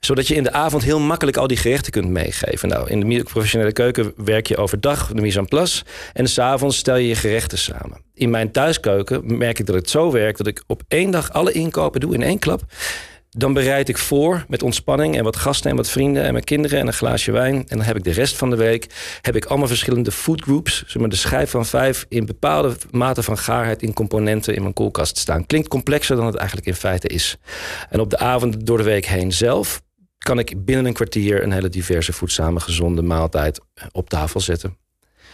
Zodat 0.00 0.26
je 0.26 0.34
in 0.34 0.42
de 0.42 0.52
avond 0.52 0.82
heel 0.82 1.00
makkelijk 1.00 1.36
al 1.36 1.46
die 1.46 1.56
gerechten 1.56 1.92
kunt 1.92 2.08
meegeven. 2.08 2.68
Nou, 2.68 2.90
in 2.90 3.00
de 3.00 3.22
professionele 3.22 3.72
keuken 3.72 4.12
werk 4.16 4.46
je 4.46 4.56
overdag 4.56 5.10
de 5.12 5.20
mise 5.20 5.38
en 5.38 5.46
place. 5.46 5.84
En 6.12 6.26
s'avonds 6.26 6.76
stel 6.76 6.96
je 6.96 7.08
je 7.08 7.14
gerechten 7.14 7.58
samen. 7.58 8.00
In 8.14 8.30
mijn 8.30 8.50
thuiskeuken 8.50 9.36
merk 9.38 9.58
ik 9.58 9.66
dat 9.66 9.74
het 9.74 9.90
zo 9.90 10.12
werkt 10.12 10.38
dat 10.38 10.46
ik 10.46 10.62
op 10.66 10.82
één 10.88 11.10
dag 11.10 11.32
alle 11.32 11.52
inkopen 11.52 12.00
doe 12.00 12.14
in 12.14 12.22
één 12.22 12.38
klap. 12.38 12.62
Dan 13.30 13.52
bereid 13.52 13.88
ik 13.88 13.98
voor 13.98 14.44
met 14.48 14.62
ontspanning 14.62 15.16
en 15.16 15.24
wat 15.24 15.36
gasten 15.36 15.70
en 15.70 15.76
wat 15.76 15.88
vrienden 15.88 16.22
en 16.22 16.32
mijn 16.32 16.44
kinderen 16.44 16.78
en 16.78 16.86
een 16.86 16.92
glaasje 16.92 17.32
wijn. 17.32 17.54
En 17.54 17.76
dan 17.76 17.86
heb 17.86 17.96
ik 17.96 18.04
de 18.04 18.10
rest 18.10 18.36
van 18.36 18.50
de 18.50 18.56
week 18.56 18.86
heb 19.22 19.36
ik 19.36 19.44
allemaal 19.44 19.68
verschillende 19.68 20.12
food 20.12 20.42
groups. 20.42 20.84
Zeg 20.86 21.00
maar 21.00 21.08
de 21.08 21.16
schijf 21.16 21.50
van 21.50 21.66
vijf 21.66 22.06
in 22.08 22.26
bepaalde 22.26 22.76
mate 22.90 23.22
van 23.22 23.38
gaarheid 23.38 23.82
in 23.82 23.92
componenten 23.92 24.54
in 24.54 24.62
mijn 24.62 24.74
koelkast 24.74 25.16
staan. 25.16 25.46
Klinkt 25.46 25.68
complexer 25.68 26.16
dan 26.16 26.26
het 26.26 26.34
eigenlijk 26.34 26.66
in 26.66 26.74
feite 26.74 27.08
is. 27.08 27.36
En 27.90 28.00
op 28.00 28.10
de 28.10 28.18
avond 28.18 28.66
door 28.66 28.78
de 28.78 28.84
week 28.84 29.06
heen 29.06 29.32
zelf 29.32 29.82
kan 30.18 30.38
ik 30.38 30.64
binnen 30.64 30.86
een 30.86 30.92
kwartier 30.92 31.42
een 31.42 31.52
hele 31.52 31.68
diverse 31.68 32.12
voedzame 32.12 32.60
gezonde 32.60 33.02
maaltijd 33.02 33.60
op 33.92 34.08
tafel 34.08 34.40
zetten. 34.40 34.76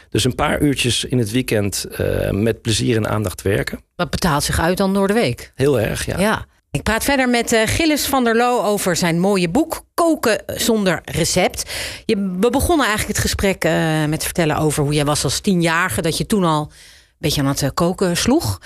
Dus 0.08 0.24
een 0.24 0.34
paar 0.34 0.60
uurtjes 0.60 1.04
in 1.04 1.18
het 1.18 1.30
weekend 1.30 1.86
uh, 2.00 2.30
met 2.30 2.62
plezier 2.62 2.96
en 2.96 3.08
aandacht 3.08 3.42
werken. 3.42 3.80
Dat 3.96 4.10
betaalt 4.10 4.42
zich 4.42 4.60
uit 4.60 4.76
dan 4.76 4.94
door 4.94 5.06
de 5.06 5.12
week? 5.12 5.52
Heel 5.54 5.80
erg, 5.80 6.06
ja. 6.06 6.18
ja. 6.18 6.46
Ik 6.74 6.82
praat 6.82 7.04
verder 7.04 7.28
met 7.28 7.52
uh, 7.52 7.60
Gilles 7.64 8.06
van 8.06 8.24
der 8.24 8.36
Loo 8.36 8.62
over 8.62 8.96
zijn 8.96 9.18
mooie 9.18 9.48
boek 9.48 9.84
Koken 9.94 10.42
zonder 10.46 11.00
recept. 11.04 11.70
Je, 12.06 12.36
we 12.40 12.50
begonnen 12.50 12.86
eigenlijk 12.86 13.16
het 13.16 13.26
gesprek 13.26 13.64
uh, 13.64 14.04
met 14.04 14.24
vertellen 14.24 14.56
over 14.56 14.82
hoe 14.82 14.92
jij 14.92 15.04
was 15.04 15.24
als 15.24 15.40
tienjarige. 15.40 16.02
Dat 16.02 16.18
je 16.18 16.26
toen 16.26 16.44
al 16.44 16.60
een 16.60 17.16
beetje 17.18 17.40
aan 17.40 17.46
het 17.46 17.62
uh, 17.62 17.68
koken 17.74 18.16
sloeg. 18.16 18.60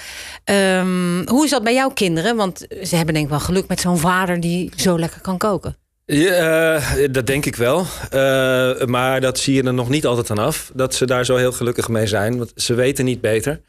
Um, 0.45 1.29
hoe 1.29 1.45
is 1.45 1.51
dat 1.51 1.65
bij 1.65 1.75
jouw 1.75 1.91
kinderen? 1.91 2.37
Want 2.37 2.67
ze 2.83 2.97
hebben 2.97 3.15
denk 3.15 3.27
ik 3.27 3.33
wel 3.33 3.41
geluk 3.41 3.69
met 3.69 3.81
zo'n 3.81 3.99
vader 3.99 4.41
die 4.41 4.73
zo 4.77 4.99
lekker 4.99 5.21
kan 5.21 5.39
koken. 5.39 5.77
Ja, 6.05 6.81
dat 7.11 7.27
denk 7.27 7.47
ik 7.47 7.57
wel. 7.57 7.87
maar 8.87 9.21
dat 9.21 9.39
zie 9.39 9.55
je 9.55 9.63
er 9.63 9.75
nog 9.75 9.89
niet 9.89 10.07
altijd 10.07 10.31
aan 10.31 10.39
af. 10.39 10.71
Dat 10.75 10.95
ze 10.95 11.07
daar 11.07 11.25
zo 11.25 11.37
heel 11.37 11.53
gelukkig 11.53 11.89
mee 11.89 12.07
zijn. 12.07 12.39
Want 12.39 12.53
ze 12.57 12.75
weten 12.75 13.05
niet 13.05 13.21
beter. 13.21 13.61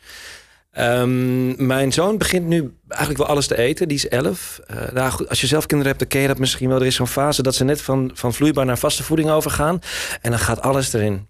Um, 0.78 1.66
mijn 1.68 1.94
zoon 1.94 2.18
begint 2.18 2.48
nu 2.48 2.78
eigenlijk 2.88 3.20
wel 3.22 3.30
alles 3.30 3.48
te 3.48 3.58
eten. 3.58 3.88
Die 3.88 3.98
is 3.98 4.08
elf. 4.08 4.60
Uh, 4.72 4.92
nou 4.92 5.28
als 5.28 5.42
je 5.42 5.48
zelf 5.48 5.66
kinderen 5.66 5.88
hebt, 5.88 6.00
dan 6.00 6.08
ken 6.08 6.22
je 6.22 6.28
dat 6.28 6.40
misschien 6.40 6.70
wel. 6.70 6.80
Er 6.80 6.86
is 6.86 6.96
zo'n 6.96 7.08
fase 7.08 7.42
dat 7.44 7.56
ze 7.56 7.64
net 7.64 7.82
van, 7.82 8.12
van 8.14 8.34
vloeibaar 8.34 8.66
naar 8.66 8.78
vaste 8.78 9.04
voeding 9.04 9.30
overgaan. 9.30 9.80
En 10.22 10.30
dan 10.30 10.40
gaat 10.40 10.62
alles 10.62 10.94
erin. 10.94 11.29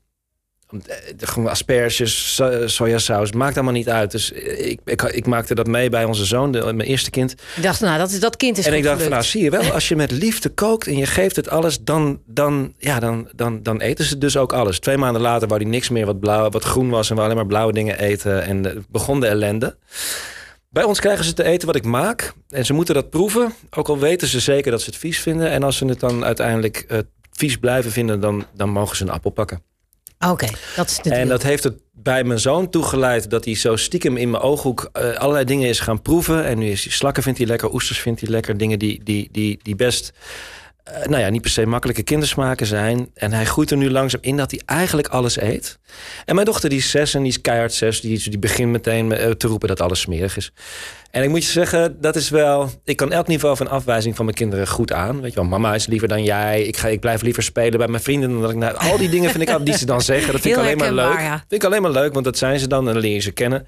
Gewoon 1.17 1.49
asperges, 1.49 2.41
sojasaus, 2.65 3.31
maakt 3.31 3.55
allemaal 3.55 3.73
niet 3.73 3.89
uit. 3.89 4.11
Dus 4.11 4.31
ik, 4.31 4.79
ik, 4.85 5.01
ik 5.01 5.25
maakte 5.25 5.55
dat 5.55 5.67
mee 5.67 5.89
bij 5.89 6.03
onze 6.03 6.25
zoon, 6.25 6.51
de, 6.51 6.73
mijn 6.73 6.89
eerste 6.89 7.09
kind. 7.09 7.31
Ik 7.55 7.63
dacht, 7.63 7.81
nou, 7.81 7.97
dat, 7.97 8.17
dat 8.19 8.38
kind 8.38 8.57
is 8.57 8.65
En 8.65 8.73
ik 8.73 8.83
dacht, 8.83 9.01
van, 9.01 9.11
nou, 9.11 9.23
zie 9.23 9.43
je 9.43 9.49
wel, 9.49 9.71
als 9.71 9.88
je 9.88 9.95
met 9.95 10.11
liefde 10.11 10.49
kookt 10.49 10.88
en 10.88 10.97
je 10.97 11.05
geeft 11.05 11.35
het 11.35 11.49
alles, 11.49 11.79
dan, 11.81 12.21
dan, 12.25 12.73
ja, 12.77 12.99
dan, 12.99 13.29
dan, 13.35 13.63
dan 13.63 13.81
eten 13.81 14.05
ze 14.05 14.17
dus 14.17 14.38
ook 14.38 14.53
alles. 14.53 14.79
Twee 14.79 14.97
maanden 14.97 15.21
later 15.21 15.47
wou 15.47 15.61
hij 15.61 15.69
niks 15.69 15.89
meer 15.89 16.05
wat, 16.05 16.19
blauw, 16.19 16.49
wat 16.49 16.63
groen 16.63 16.89
was 16.89 17.09
en 17.09 17.15
we 17.15 17.21
alleen 17.21 17.35
maar 17.35 17.45
blauwe 17.45 17.73
dingen 17.73 17.99
eten. 17.99 18.43
En 18.43 18.85
begon 18.89 19.19
de 19.19 19.27
ellende. 19.27 19.77
Bij 20.69 20.83
ons 20.83 20.99
krijgen 20.99 21.25
ze 21.25 21.33
te 21.33 21.43
eten 21.43 21.67
wat 21.67 21.75
ik 21.75 21.85
maak. 21.85 22.33
En 22.49 22.65
ze 22.65 22.73
moeten 22.73 22.93
dat 22.93 23.09
proeven. 23.09 23.53
Ook 23.69 23.88
al 23.88 23.99
weten 23.99 24.27
ze 24.27 24.39
zeker 24.39 24.71
dat 24.71 24.81
ze 24.81 24.89
het 24.89 24.99
vies 24.99 25.19
vinden. 25.19 25.49
En 25.49 25.63
als 25.63 25.77
ze 25.77 25.85
het 25.85 25.99
dan 25.99 26.25
uiteindelijk 26.25 26.85
uh, 26.91 26.97
vies 27.31 27.57
blijven 27.57 27.91
vinden, 27.91 28.19
dan, 28.19 28.45
dan 28.53 28.69
mogen 28.69 28.95
ze 28.95 29.03
een 29.03 29.09
appel 29.09 29.31
pakken. 29.31 29.68
Oké, 30.27 30.47
dat 30.75 30.89
is 30.89 30.97
de 30.97 31.09
En 31.09 31.27
dat 31.27 31.43
heeft 31.43 31.63
het 31.63 31.81
bij 31.93 32.23
mijn 32.23 32.39
zoon 32.39 32.69
toegeleid 32.69 33.29
dat 33.29 33.45
hij 33.45 33.55
zo 33.55 33.75
stiekem 33.75 34.17
in 34.17 34.29
mijn 34.29 34.43
ooghoek 34.43 34.89
uh, 34.93 35.13
allerlei 35.13 35.45
dingen 35.45 35.69
is 35.69 35.79
gaan 35.79 36.01
proeven. 36.01 36.45
En 36.45 36.57
nu 36.57 36.69
is 36.69 36.83
hij 36.83 36.93
slakken 36.93 37.23
vindt 37.23 37.38
hij 37.38 37.47
lekker, 37.47 37.73
oesters 37.73 37.99
vindt 37.99 38.21
hij 38.21 38.29
lekker. 38.29 38.57
Dingen 38.57 38.79
die, 38.79 39.03
die, 39.03 39.29
die, 39.31 39.59
die 39.61 39.75
best 39.75 40.13
nou 41.03 41.22
ja, 41.22 41.29
niet 41.29 41.41
per 41.41 41.50
se 41.50 41.65
makkelijke 41.65 42.03
kindersmaken 42.03 42.65
zijn. 42.65 43.10
En 43.13 43.34
hij 43.34 43.46
groeit 43.46 43.72
er 43.72 43.77
nu 43.77 43.91
langzaam 43.91 44.22
in 44.24 44.38
dat 44.38 44.51
hij 44.51 44.62
eigenlijk 44.65 45.08
alles 45.08 45.41
eet. 45.41 45.79
En 46.25 46.36
mijn 46.36 46.48
dochter 46.48 46.69
die 46.69 46.77
is 46.77 46.89
zes 46.89 47.13
en 47.13 47.22
die 47.22 47.31
is 47.31 47.41
keihard 47.41 47.74
zes. 47.74 48.01
Die, 48.01 48.29
die 48.29 48.39
begint 48.39 48.72
meteen 48.72 49.12
uh, 49.12 49.29
te 49.29 49.48
roepen 49.48 49.67
dat 49.67 49.81
alles 49.81 50.00
smerig 50.00 50.38
is. 50.38 50.51
En 51.12 51.24
ik 51.24 51.29
moet 51.29 51.46
je 51.46 51.51
zeggen, 51.51 52.01
dat 52.01 52.15
is 52.15 52.29
wel... 52.29 52.69
Ik 52.84 52.98
kan 52.98 53.12
elk 53.12 53.27
niveau 53.27 53.55
van 53.58 53.67
afwijzing 53.67 54.15
van 54.15 54.25
mijn 54.25 54.38
kinderen 54.38 54.67
goed 54.67 54.93
aan. 54.93 55.22
Weet 55.22 55.34
je 55.34 55.39
wel, 55.39 55.50
mama 55.50 55.75
is 55.75 55.88
liever 55.88 56.08
dan 56.08 56.24
jij. 56.24 56.63
Ik, 56.63 56.77
ga, 56.77 56.88
ik 56.88 57.00
blijf 57.00 57.22
liever 57.22 57.43
spelen 57.43 57.77
bij 57.77 57.88
mijn 57.88 58.03
vrienden. 58.03 58.31
Dan 58.31 58.41
dat 58.41 58.51
ik, 58.51 58.58
nou, 58.58 58.75
al 58.75 58.98
die 58.98 59.10
dingen 59.10 59.31
vind 59.31 59.50
ik 59.50 59.65
die 59.65 59.77
ze 59.77 59.86
dan 59.86 60.01
zeggen. 60.01 60.31
Dat 60.31 60.41
vind 60.41 60.55
ik 60.55 60.62
alleen 60.62 60.77
maar 60.77 60.93
leuk. 60.93 61.19
Ja. 61.19 61.38
Vind 61.38 61.63
ik 61.63 61.63
alleen 61.63 61.81
maar 61.81 61.91
leuk, 61.91 62.13
want 62.13 62.25
dat 62.25 62.38
zijn 62.38 62.60
ze 62.60 62.67
dan 62.67 62.88
en 62.88 62.93
dan 62.93 63.01
leer 63.01 63.13
je 63.13 63.19
ze 63.19 63.31
kennen. 63.31 63.67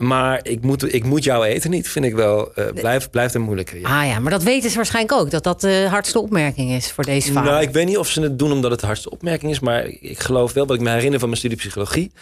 Maar 0.00 0.40
ik 0.42 0.62
moet, 0.62 0.94
ik 0.94 1.04
moet 1.04 1.24
jou 1.24 1.44
eten 1.44 1.70
niet, 1.70 1.88
vind 1.88 2.04
ik 2.04 2.14
wel. 2.14 2.52
Uh, 2.56 2.64
blijft, 2.74 3.10
blijft 3.10 3.34
een 3.34 3.40
moeilijke. 3.40 3.80
Ja. 3.80 4.00
Ah 4.00 4.06
ja, 4.06 4.18
maar 4.18 4.30
dat 4.30 4.42
weten 4.42 4.70
ze 4.70 4.76
waarschijnlijk 4.76 5.20
ook. 5.20 5.30
Dat 5.30 5.44
dat 5.44 5.60
de 5.60 5.86
hardste 5.90 6.20
opmerking 6.20 6.70
is 6.70 6.92
voor 6.92 7.04
deze 7.04 7.32
vader. 7.32 7.50
Nou, 7.50 7.62
ik 7.62 7.70
weet 7.70 7.86
niet 7.86 7.98
of 7.98 8.08
ze 8.08 8.22
het 8.22 8.38
doen 8.38 8.52
omdat 8.52 8.70
het 8.70 8.80
de 8.80 8.86
hardste 8.86 9.10
opmerking 9.10 9.52
is. 9.52 9.60
Maar 9.60 9.86
ik 9.86 10.20
geloof 10.20 10.52
wel, 10.52 10.66
wat 10.66 10.76
ik 10.76 10.82
me 10.82 10.90
herinner 10.90 11.18
van 11.18 11.28
mijn 11.28 11.40
studie 11.40 11.58
psychologie 11.58 12.12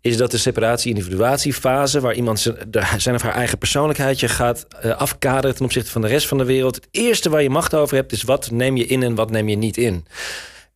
is 0.00 0.16
dat 0.16 0.30
de 0.30 0.38
separatie-individuatiefase, 0.38 2.00
waar 2.00 2.14
iemand 2.14 2.52
zijn 2.96 3.14
of 3.14 3.22
haar 3.22 3.34
eigen 3.34 3.58
persoonlijkheidje 3.58 4.28
gaat 4.28 4.66
uh, 4.84 4.96
afkaderen 4.96 5.56
ten 5.56 5.64
opzichte 5.64 5.90
van 5.90 6.00
de 6.00 6.08
rest 6.08 6.28
van 6.28 6.38
de 6.38 6.44
wereld. 6.44 6.74
Het 6.74 6.88
eerste 6.90 7.30
waar 7.30 7.42
je 7.42 7.50
macht 7.50 7.74
over 7.74 7.96
hebt, 7.96 8.12
is 8.12 8.22
wat 8.22 8.50
neem 8.50 8.76
je 8.76 8.86
in 8.86 9.02
en 9.02 9.14
wat 9.14 9.30
neem 9.30 9.48
je 9.48 9.56
niet 9.56 9.76
in. 9.76 10.06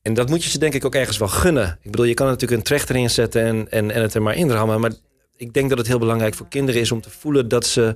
En 0.03 0.15
dat 0.15 0.29
moet 0.29 0.45
je 0.45 0.51
ze 0.51 0.59
denk 0.59 0.75
ik 0.75 0.85
ook 0.85 0.95
ergens 0.95 1.19
wel 1.19 1.29
gunnen. 1.29 1.79
Ik 1.83 1.91
bedoel, 1.91 2.07
je 2.07 2.15
kan 2.15 2.27
natuurlijk 2.27 2.61
een 2.61 2.67
trechter 2.67 2.97
inzetten 2.97 3.43
en, 3.43 3.67
en, 3.71 3.91
en 3.91 4.03
het 4.03 4.15
er 4.15 4.23
maar 4.23 4.37
in 4.37 4.51
rammen. 4.51 4.81
Maar 4.81 4.93
ik 5.41 5.53
denk 5.53 5.69
dat 5.69 5.79
het 5.79 5.87
heel 5.87 5.99
belangrijk 5.99 6.35
voor 6.35 6.49
kinderen 6.49 6.81
is 6.81 6.93
om 6.93 7.01
te 7.01 7.11
voelen 7.11 7.49
dat 7.49 7.67
ze. 7.67 7.95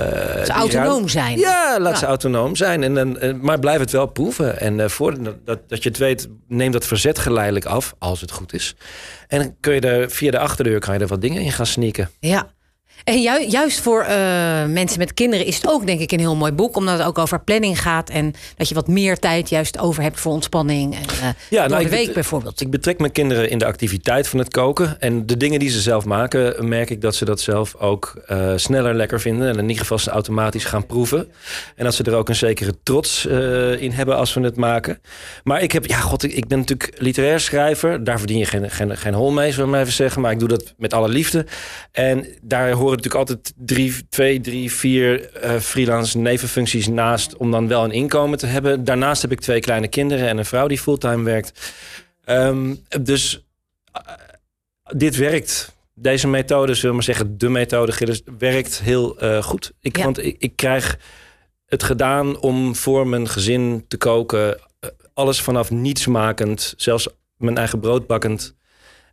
Uh, 0.00 0.06
ze 0.44 0.52
autonoom 0.52 1.08
zijn. 1.08 1.38
Ja, 1.38 1.80
laat 1.80 1.92
ja. 1.92 1.98
ze 1.98 2.06
autonoom 2.06 2.56
zijn. 2.56 2.82
En, 2.82 3.20
en, 3.20 3.40
maar 3.40 3.58
blijf 3.58 3.78
het 3.80 3.90
wel 3.90 4.06
proeven. 4.06 4.60
En 4.60 4.78
uh, 4.78 4.88
voordat 4.88 5.34
dat, 5.44 5.68
dat 5.68 5.82
je 5.82 5.88
het 5.88 5.98
weet, 5.98 6.28
neem 6.48 6.70
dat 6.70 6.86
verzet 6.86 7.18
geleidelijk 7.18 7.64
af, 7.64 7.94
als 7.98 8.20
het 8.20 8.30
goed 8.30 8.52
is. 8.52 8.74
En 9.28 9.38
dan 9.38 9.56
kun 9.60 9.74
je 9.74 9.80
er 9.80 10.10
via 10.10 10.30
de 10.30 10.38
achterdeur 10.38 10.78
kan 10.78 10.94
je 10.94 11.00
er 11.00 11.06
wat 11.06 11.20
dingen 11.20 11.42
in 11.42 11.52
gaan 11.52 11.66
sneaken. 11.66 12.10
Ja. 12.20 12.54
En 13.04 13.22
ju 13.22 13.46
juist 13.48 13.80
voor 13.80 14.00
uh, 14.02 14.08
mensen 14.64 14.98
met 14.98 15.14
kinderen 15.14 15.46
is 15.46 15.56
het 15.56 15.68
ook 15.68 15.86
denk 15.86 16.00
ik 16.00 16.12
een 16.12 16.18
heel 16.18 16.36
mooi 16.36 16.52
boek. 16.52 16.76
Omdat 16.76 16.98
het 16.98 17.06
ook 17.06 17.18
over 17.18 17.40
planning 17.40 17.82
gaat. 17.82 18.10
En 18.10 18.34
dat 18.56 18.68
je 18.68 18.74
wat 18.74 18.88
meer 18.88 19.18
tijd 19.18 19.48
juist 19.48 19.78
over 19.78 20.02
hebt 20.02 20.20
voor 20.20 20.32
ontspanning. 20.32 20.94
En, 20.94 21.02
uh, 21.22 21.28
ja, 21.50 21.66
nou, 21.66 21.82
de 21.82 21.88
week 21.88 22.12
bijvoorbeeld. 22.12 22.60
Ik 22.60 22.70
betrek 22.70 22.98
mijn 22.98 23.12
kinderen 23.12 23.50
in 23.50 23.58
de 23.58 23.64
activiteit 23.64 24.28
van 24.28 24.38
het 24.38 24.48
koken. 24.48 25.00
En 25.00 25.26
de 25.26 25.36
dingen 25.36 25.58
die 25.58 25.68
ze 25.68 25.80
zelf 25.80 26.04
maken, 26.04 26.68
merk 26.68 26.90
ik 26.90 27.00
dat 27.00 27.14
ze 27.14 27.24
dat 27.24 27.40
zelf 27.40 27.74
ook 27.74 28.22
uh, 28.28 28.52
sneller 28.56 28.94
lekker 28.94 29.20
vinden. 29.20 29.48
En 29.48 29.58
in 29.58 29.62
ieder 29.62 29.78
geval 29.78 29.98
ze 29.98 30.10
automatisch 30.10 30.64
gaan 30.64 30.86
proeven. 30.86 31.28
En 31.76 31.84
dat 31.84 31.94
ze 31.94 32.02
er 32.02 32.14
ook 32.14 32.28
een 32.28 32.34
zekere 32.34 32.74
trots 32.82 33.26
in 33.78 33.92
hebben 33.92 34.16
als 34.16 34.34
we 34.34 34.40
het 34.40 34.56
maken. 34.56 35.00
Maar 35.44 35.62
ik 35.62 35.72
heb, 35.72 35.86
ja 35.86 35.98
god, 35.98 36.22
ik, 36.22 36.32
ik 36.32 36.48
ben 36.48 36.58
natuurlijk 36.58 36.92
literair 36.98 37.40
schrijver. 37.40 38.04
Daar 38.04 38.18
verdien 38.18 38.38
je 38.38 38.46
geen, 38.46 38.70
geen, 38.70 38.96
geen 38.96 39.14
hol 39.14 39.30
mee, 39.30 39.50
zullen 39.50 39.64
we 39.64 39.70
maar 39.70 39.80
even 39.80 39.92
zeggen. 39.92 40.22
Maar 40.22 40.32
ik 40.32 40.38
doe 40.38 40.48
dat 40.48 40.74
met 40.76 40.94
alle 40.94 41.08
liefde. 41.08 41.46
En 41.92 42.26
daar 42.42 42.72
horen 42.76 42.96
natuurlijk 42.96 43.14
altijd 43.14 43.52
drie, 43.56 44.08
twee, 44.08 44.40
drie, 44.40 44.72
vier 44.72 45.30
uh, 45.44 45.58
freelance 45.58 46.18
nevenfuncties 46.18 46.88
naast 46.88 47.36
om 47.36 47.50
dan 47.50 47.68
wel 47.68 47.84
een 47.84 47.90
inkomen 47.90 48.38
te 48.38 48.46
hebben. 48.46 48.84
Daarnaast 48.84 49.22
heb 49.22 49.32
ik 49.32 49.40
twee 49.40 49.60
kleine 49.60 49.88
kinderen 49.88 50.28
en 50.28 50.38
een 50.38 50.44
vrouw 50.44 50.66
die 50.66 50.78
fulltime 50.78 51.22
werkt. 51.22 51.74
Um, 52.26 52.82
dus 53.02 53.46
uh, 53.96 54.12
dit 54.96 55.16
werkt. 55.16 55.74
Deze 55.94 56.28
methode, 56.28 56.74
zullen 56.74 56.88
we 56.88 56.94
maar 56.94 57.04
zeggen, 57.04 57.38
de 57.38 57.48
methode 57.48 57.92
Gilles, 57.92 58.22
werkt 58.38 58.80
heel 58.80 59.24
uh, 59.24 59.42
goed. 59.42 59.72
Ik, 59.80 59.96
ja. 59.96 60.04
Want 60.04 60.24
ik, 60.24 60.36
ik 60.38 60.56
krijg 60.56 60.98
het 61.66 61.82
gedaan 61.82 62.40
om 62.40 62.74
voor 62.74 63.06
mijn 63.06 63.28
gezin 63.28 63.84
te 63.88 63.96
koken. 63.96 64.60
Alles 65.14 65.40
vanaf 65.40 65.70
niets 65.70 66.06
makend, 66.06 66.74
zelfs 66.76 67.08
mijn 67.36 67.56
eigen 67.56 67.80
brood 67.80 68.06
bakkend. 68.06 68.54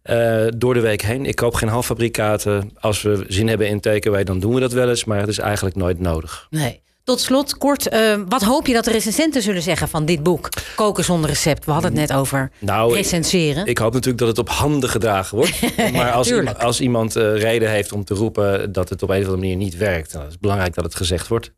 Eh, 0.03 0.45
door 0.57 0.73
de 0.73 0.79
week 0.79 1.01
heen. 1.01 1.25
Ik 1.25 1.35
koop 1.35 1.53
geen 1.53 1.69
halffabrikaten. 1.69 2.71
Als 2.79 3.01
we 3.01 3.25
zin 3.27 3.47
hebben 3.47 3.67
in 3.67 3.79
takeaway, 3.79 4.23
dan 4.23 4.39
doen 4.39 4.53
we 4.53 4.59
dat 4.59 4.71
wel 4.71 4.89
eens. 4.89 5.03
Maar 5.03 5.19
het 5.19 5.29
is 5.29 5.39
eigenlijk 5.39 5.75
nooit 5.75 5.99
nodig. 5.99 6.47
Nee. 6.49 6.81
Tot 7.03 7.19
slot, 7.19 7.57
kort, 7.57 7.93
uh, 7.93 8.19
wat 8.27 8.41
hoop 8.41 8.67
je 8.67 8.73
dat 8.73 8.85
de 8.85 8.91
recensenten 8.91 9.41
zullen 9.41 9.61
zeggen 9.61 9.87
van 9.87 10.05
dit 10.05 10.23
boek? 10.23 10.49
Koken 10.75 11.03
zonder 11.03 11.29
recept. 11.29 11.65
We 11.65 11.71
hadden 11.71 11.91
het 11.91 11.99
net 11.99 12.17
over 12.17 12.51
nou, 12.59 12.93
recenseren. 12.93 13.61
Ik, 13.61 13.67
ik, 13.67 13.77
hoop 13.77 13.93
natuurlijk 13.93 14.19
dat 14.19 14.27
het 14.27 14.37
op 14.37 14.49
handen 14.49 14.89
gedragen 14.89 15.37
wordt. 15.37 15.61
maar 15.93 16.11
als, 16.11 16.31
iemand, 16.31 16.59
als 16.59 16.81
iemand 16.81 17.15
uh, 17.15 17.37
reden 17.37 17.69
heeft 17.69 17.91
om 17.91 18.03
te 18.03 18.13
roepen 18.13 18.71
dat 18.71 18.89
het 18.89 19.03
op 19.03 19.09
een 19.09 19.15
of 19.15 19.21
andere 19.21 19.41
manier 19.41 19.55
niet 19.55 19.77
werkt, 19.77 20.11
dan 20.11 20.25
is 20.25 20.31
het 20.31 20.39
belangrijk 20.39 20.73
dat 20.73 20.83
het 20.83 20.95
gezegd 20.95 21.27
wordt. 21.27 21.51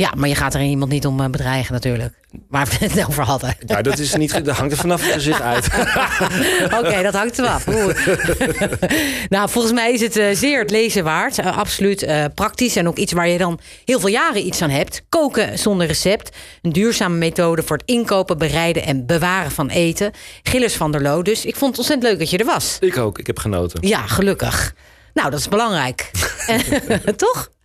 Ja, 0.00 0.12
maar 0.16 0.28
je 0.28 0.34
gaat 0.34 0.54
er 0.54 0.62
iemand 0.62 0.90
niet 0.90 1.06
om 1.06 1.30
bedreigen 1.30 1.72
natuurlijk. 1.72 2.14
Waar 2.48 2.66
we 2.66 2.86
het 2.86 3.06
over 3.08 3.24
hadden. 3.24 3.56
Ja, 3.66 3.82
dat, 3.82 3.98
is 3.98 4.14
niet, 4.14 4.44
dat 4.44 4.56
hangt 4.56 4.72
er 4.72 4.78
vanaf 4.78 5.02
het 5.02 5.12
gezicht 5.12 5.40
uit. 5.40 5.66
Oké, 6.80 7.02
dat 7.02 7.14
hangt 7.14 7.38
er 7.38 7.46
af. 7.46 7.66
nou, 9.34 9.48
volgens 9.48 9.72
mij 9.72 9.92
is 9.92 10.00
het 10.00 10.16
uh, 10.16 10.26
zeer 10.32 10.58
het 10.58 10.70
lezen 10.70 11.04
waard. 11.04 11.38
Uh, 11.38 11.58
absoluut 11.58 12.02
uh, 12.02 12.24
praktisch 12.34 12.76
en 12.76 12.88
ook 12.88 12.96
iets 12.96 13.12
waar 13.12 13.28
je 13.28 13.38
dan 13.38 13.60
heel 13.84 14.00
veel 14.00 14.08
jaren 14.08 14.46
iets 14.46 14.62
aan 14.62 14.70
hebt. 14.70 15.02
Koken 15.08 15.58
zonder 15.58 15.86
recept. 15.86 16.36
Een 16.62 16.72
duurzame 16.72 17.16
methode 17.16 17.62
voor 17.62 17.76
het 17.76 17.86
inkopen, 17.86 18.38
bereiden 18.38 18.82
en 18.82 19.06
bewaren 19.06 19.50
van 19.50 19.68
eten. 19.68 20.12
Gilles 20.42 20.74
van 20.74 20.92
der 20.92 21.02
Loo. 21.02 21.22
Dus 21.22 21.44
ik 21.44 21.56
vond 21.56 21.70
het 21.70 21.78
ontzettend 21.78 22.10
leuk 22.10 22.18
dat 22.18 22.30
je 22.30 22.38
er 22.38 22.44
was. 22.44 22.76
Ik 22.80 22.96
ook, 22.96 23.18
ik 23.18 23.26
heb 23.26 23.38
genoten. 23.38 23.88
Ja, 23.88 24.06
gelukkig. 24.06 24.74
Nou, 25.14 25.30
dat 25.30 25.38
is 25.38 25.48
belangrijk. 25.48 26.10
Toch? 27.16 27.50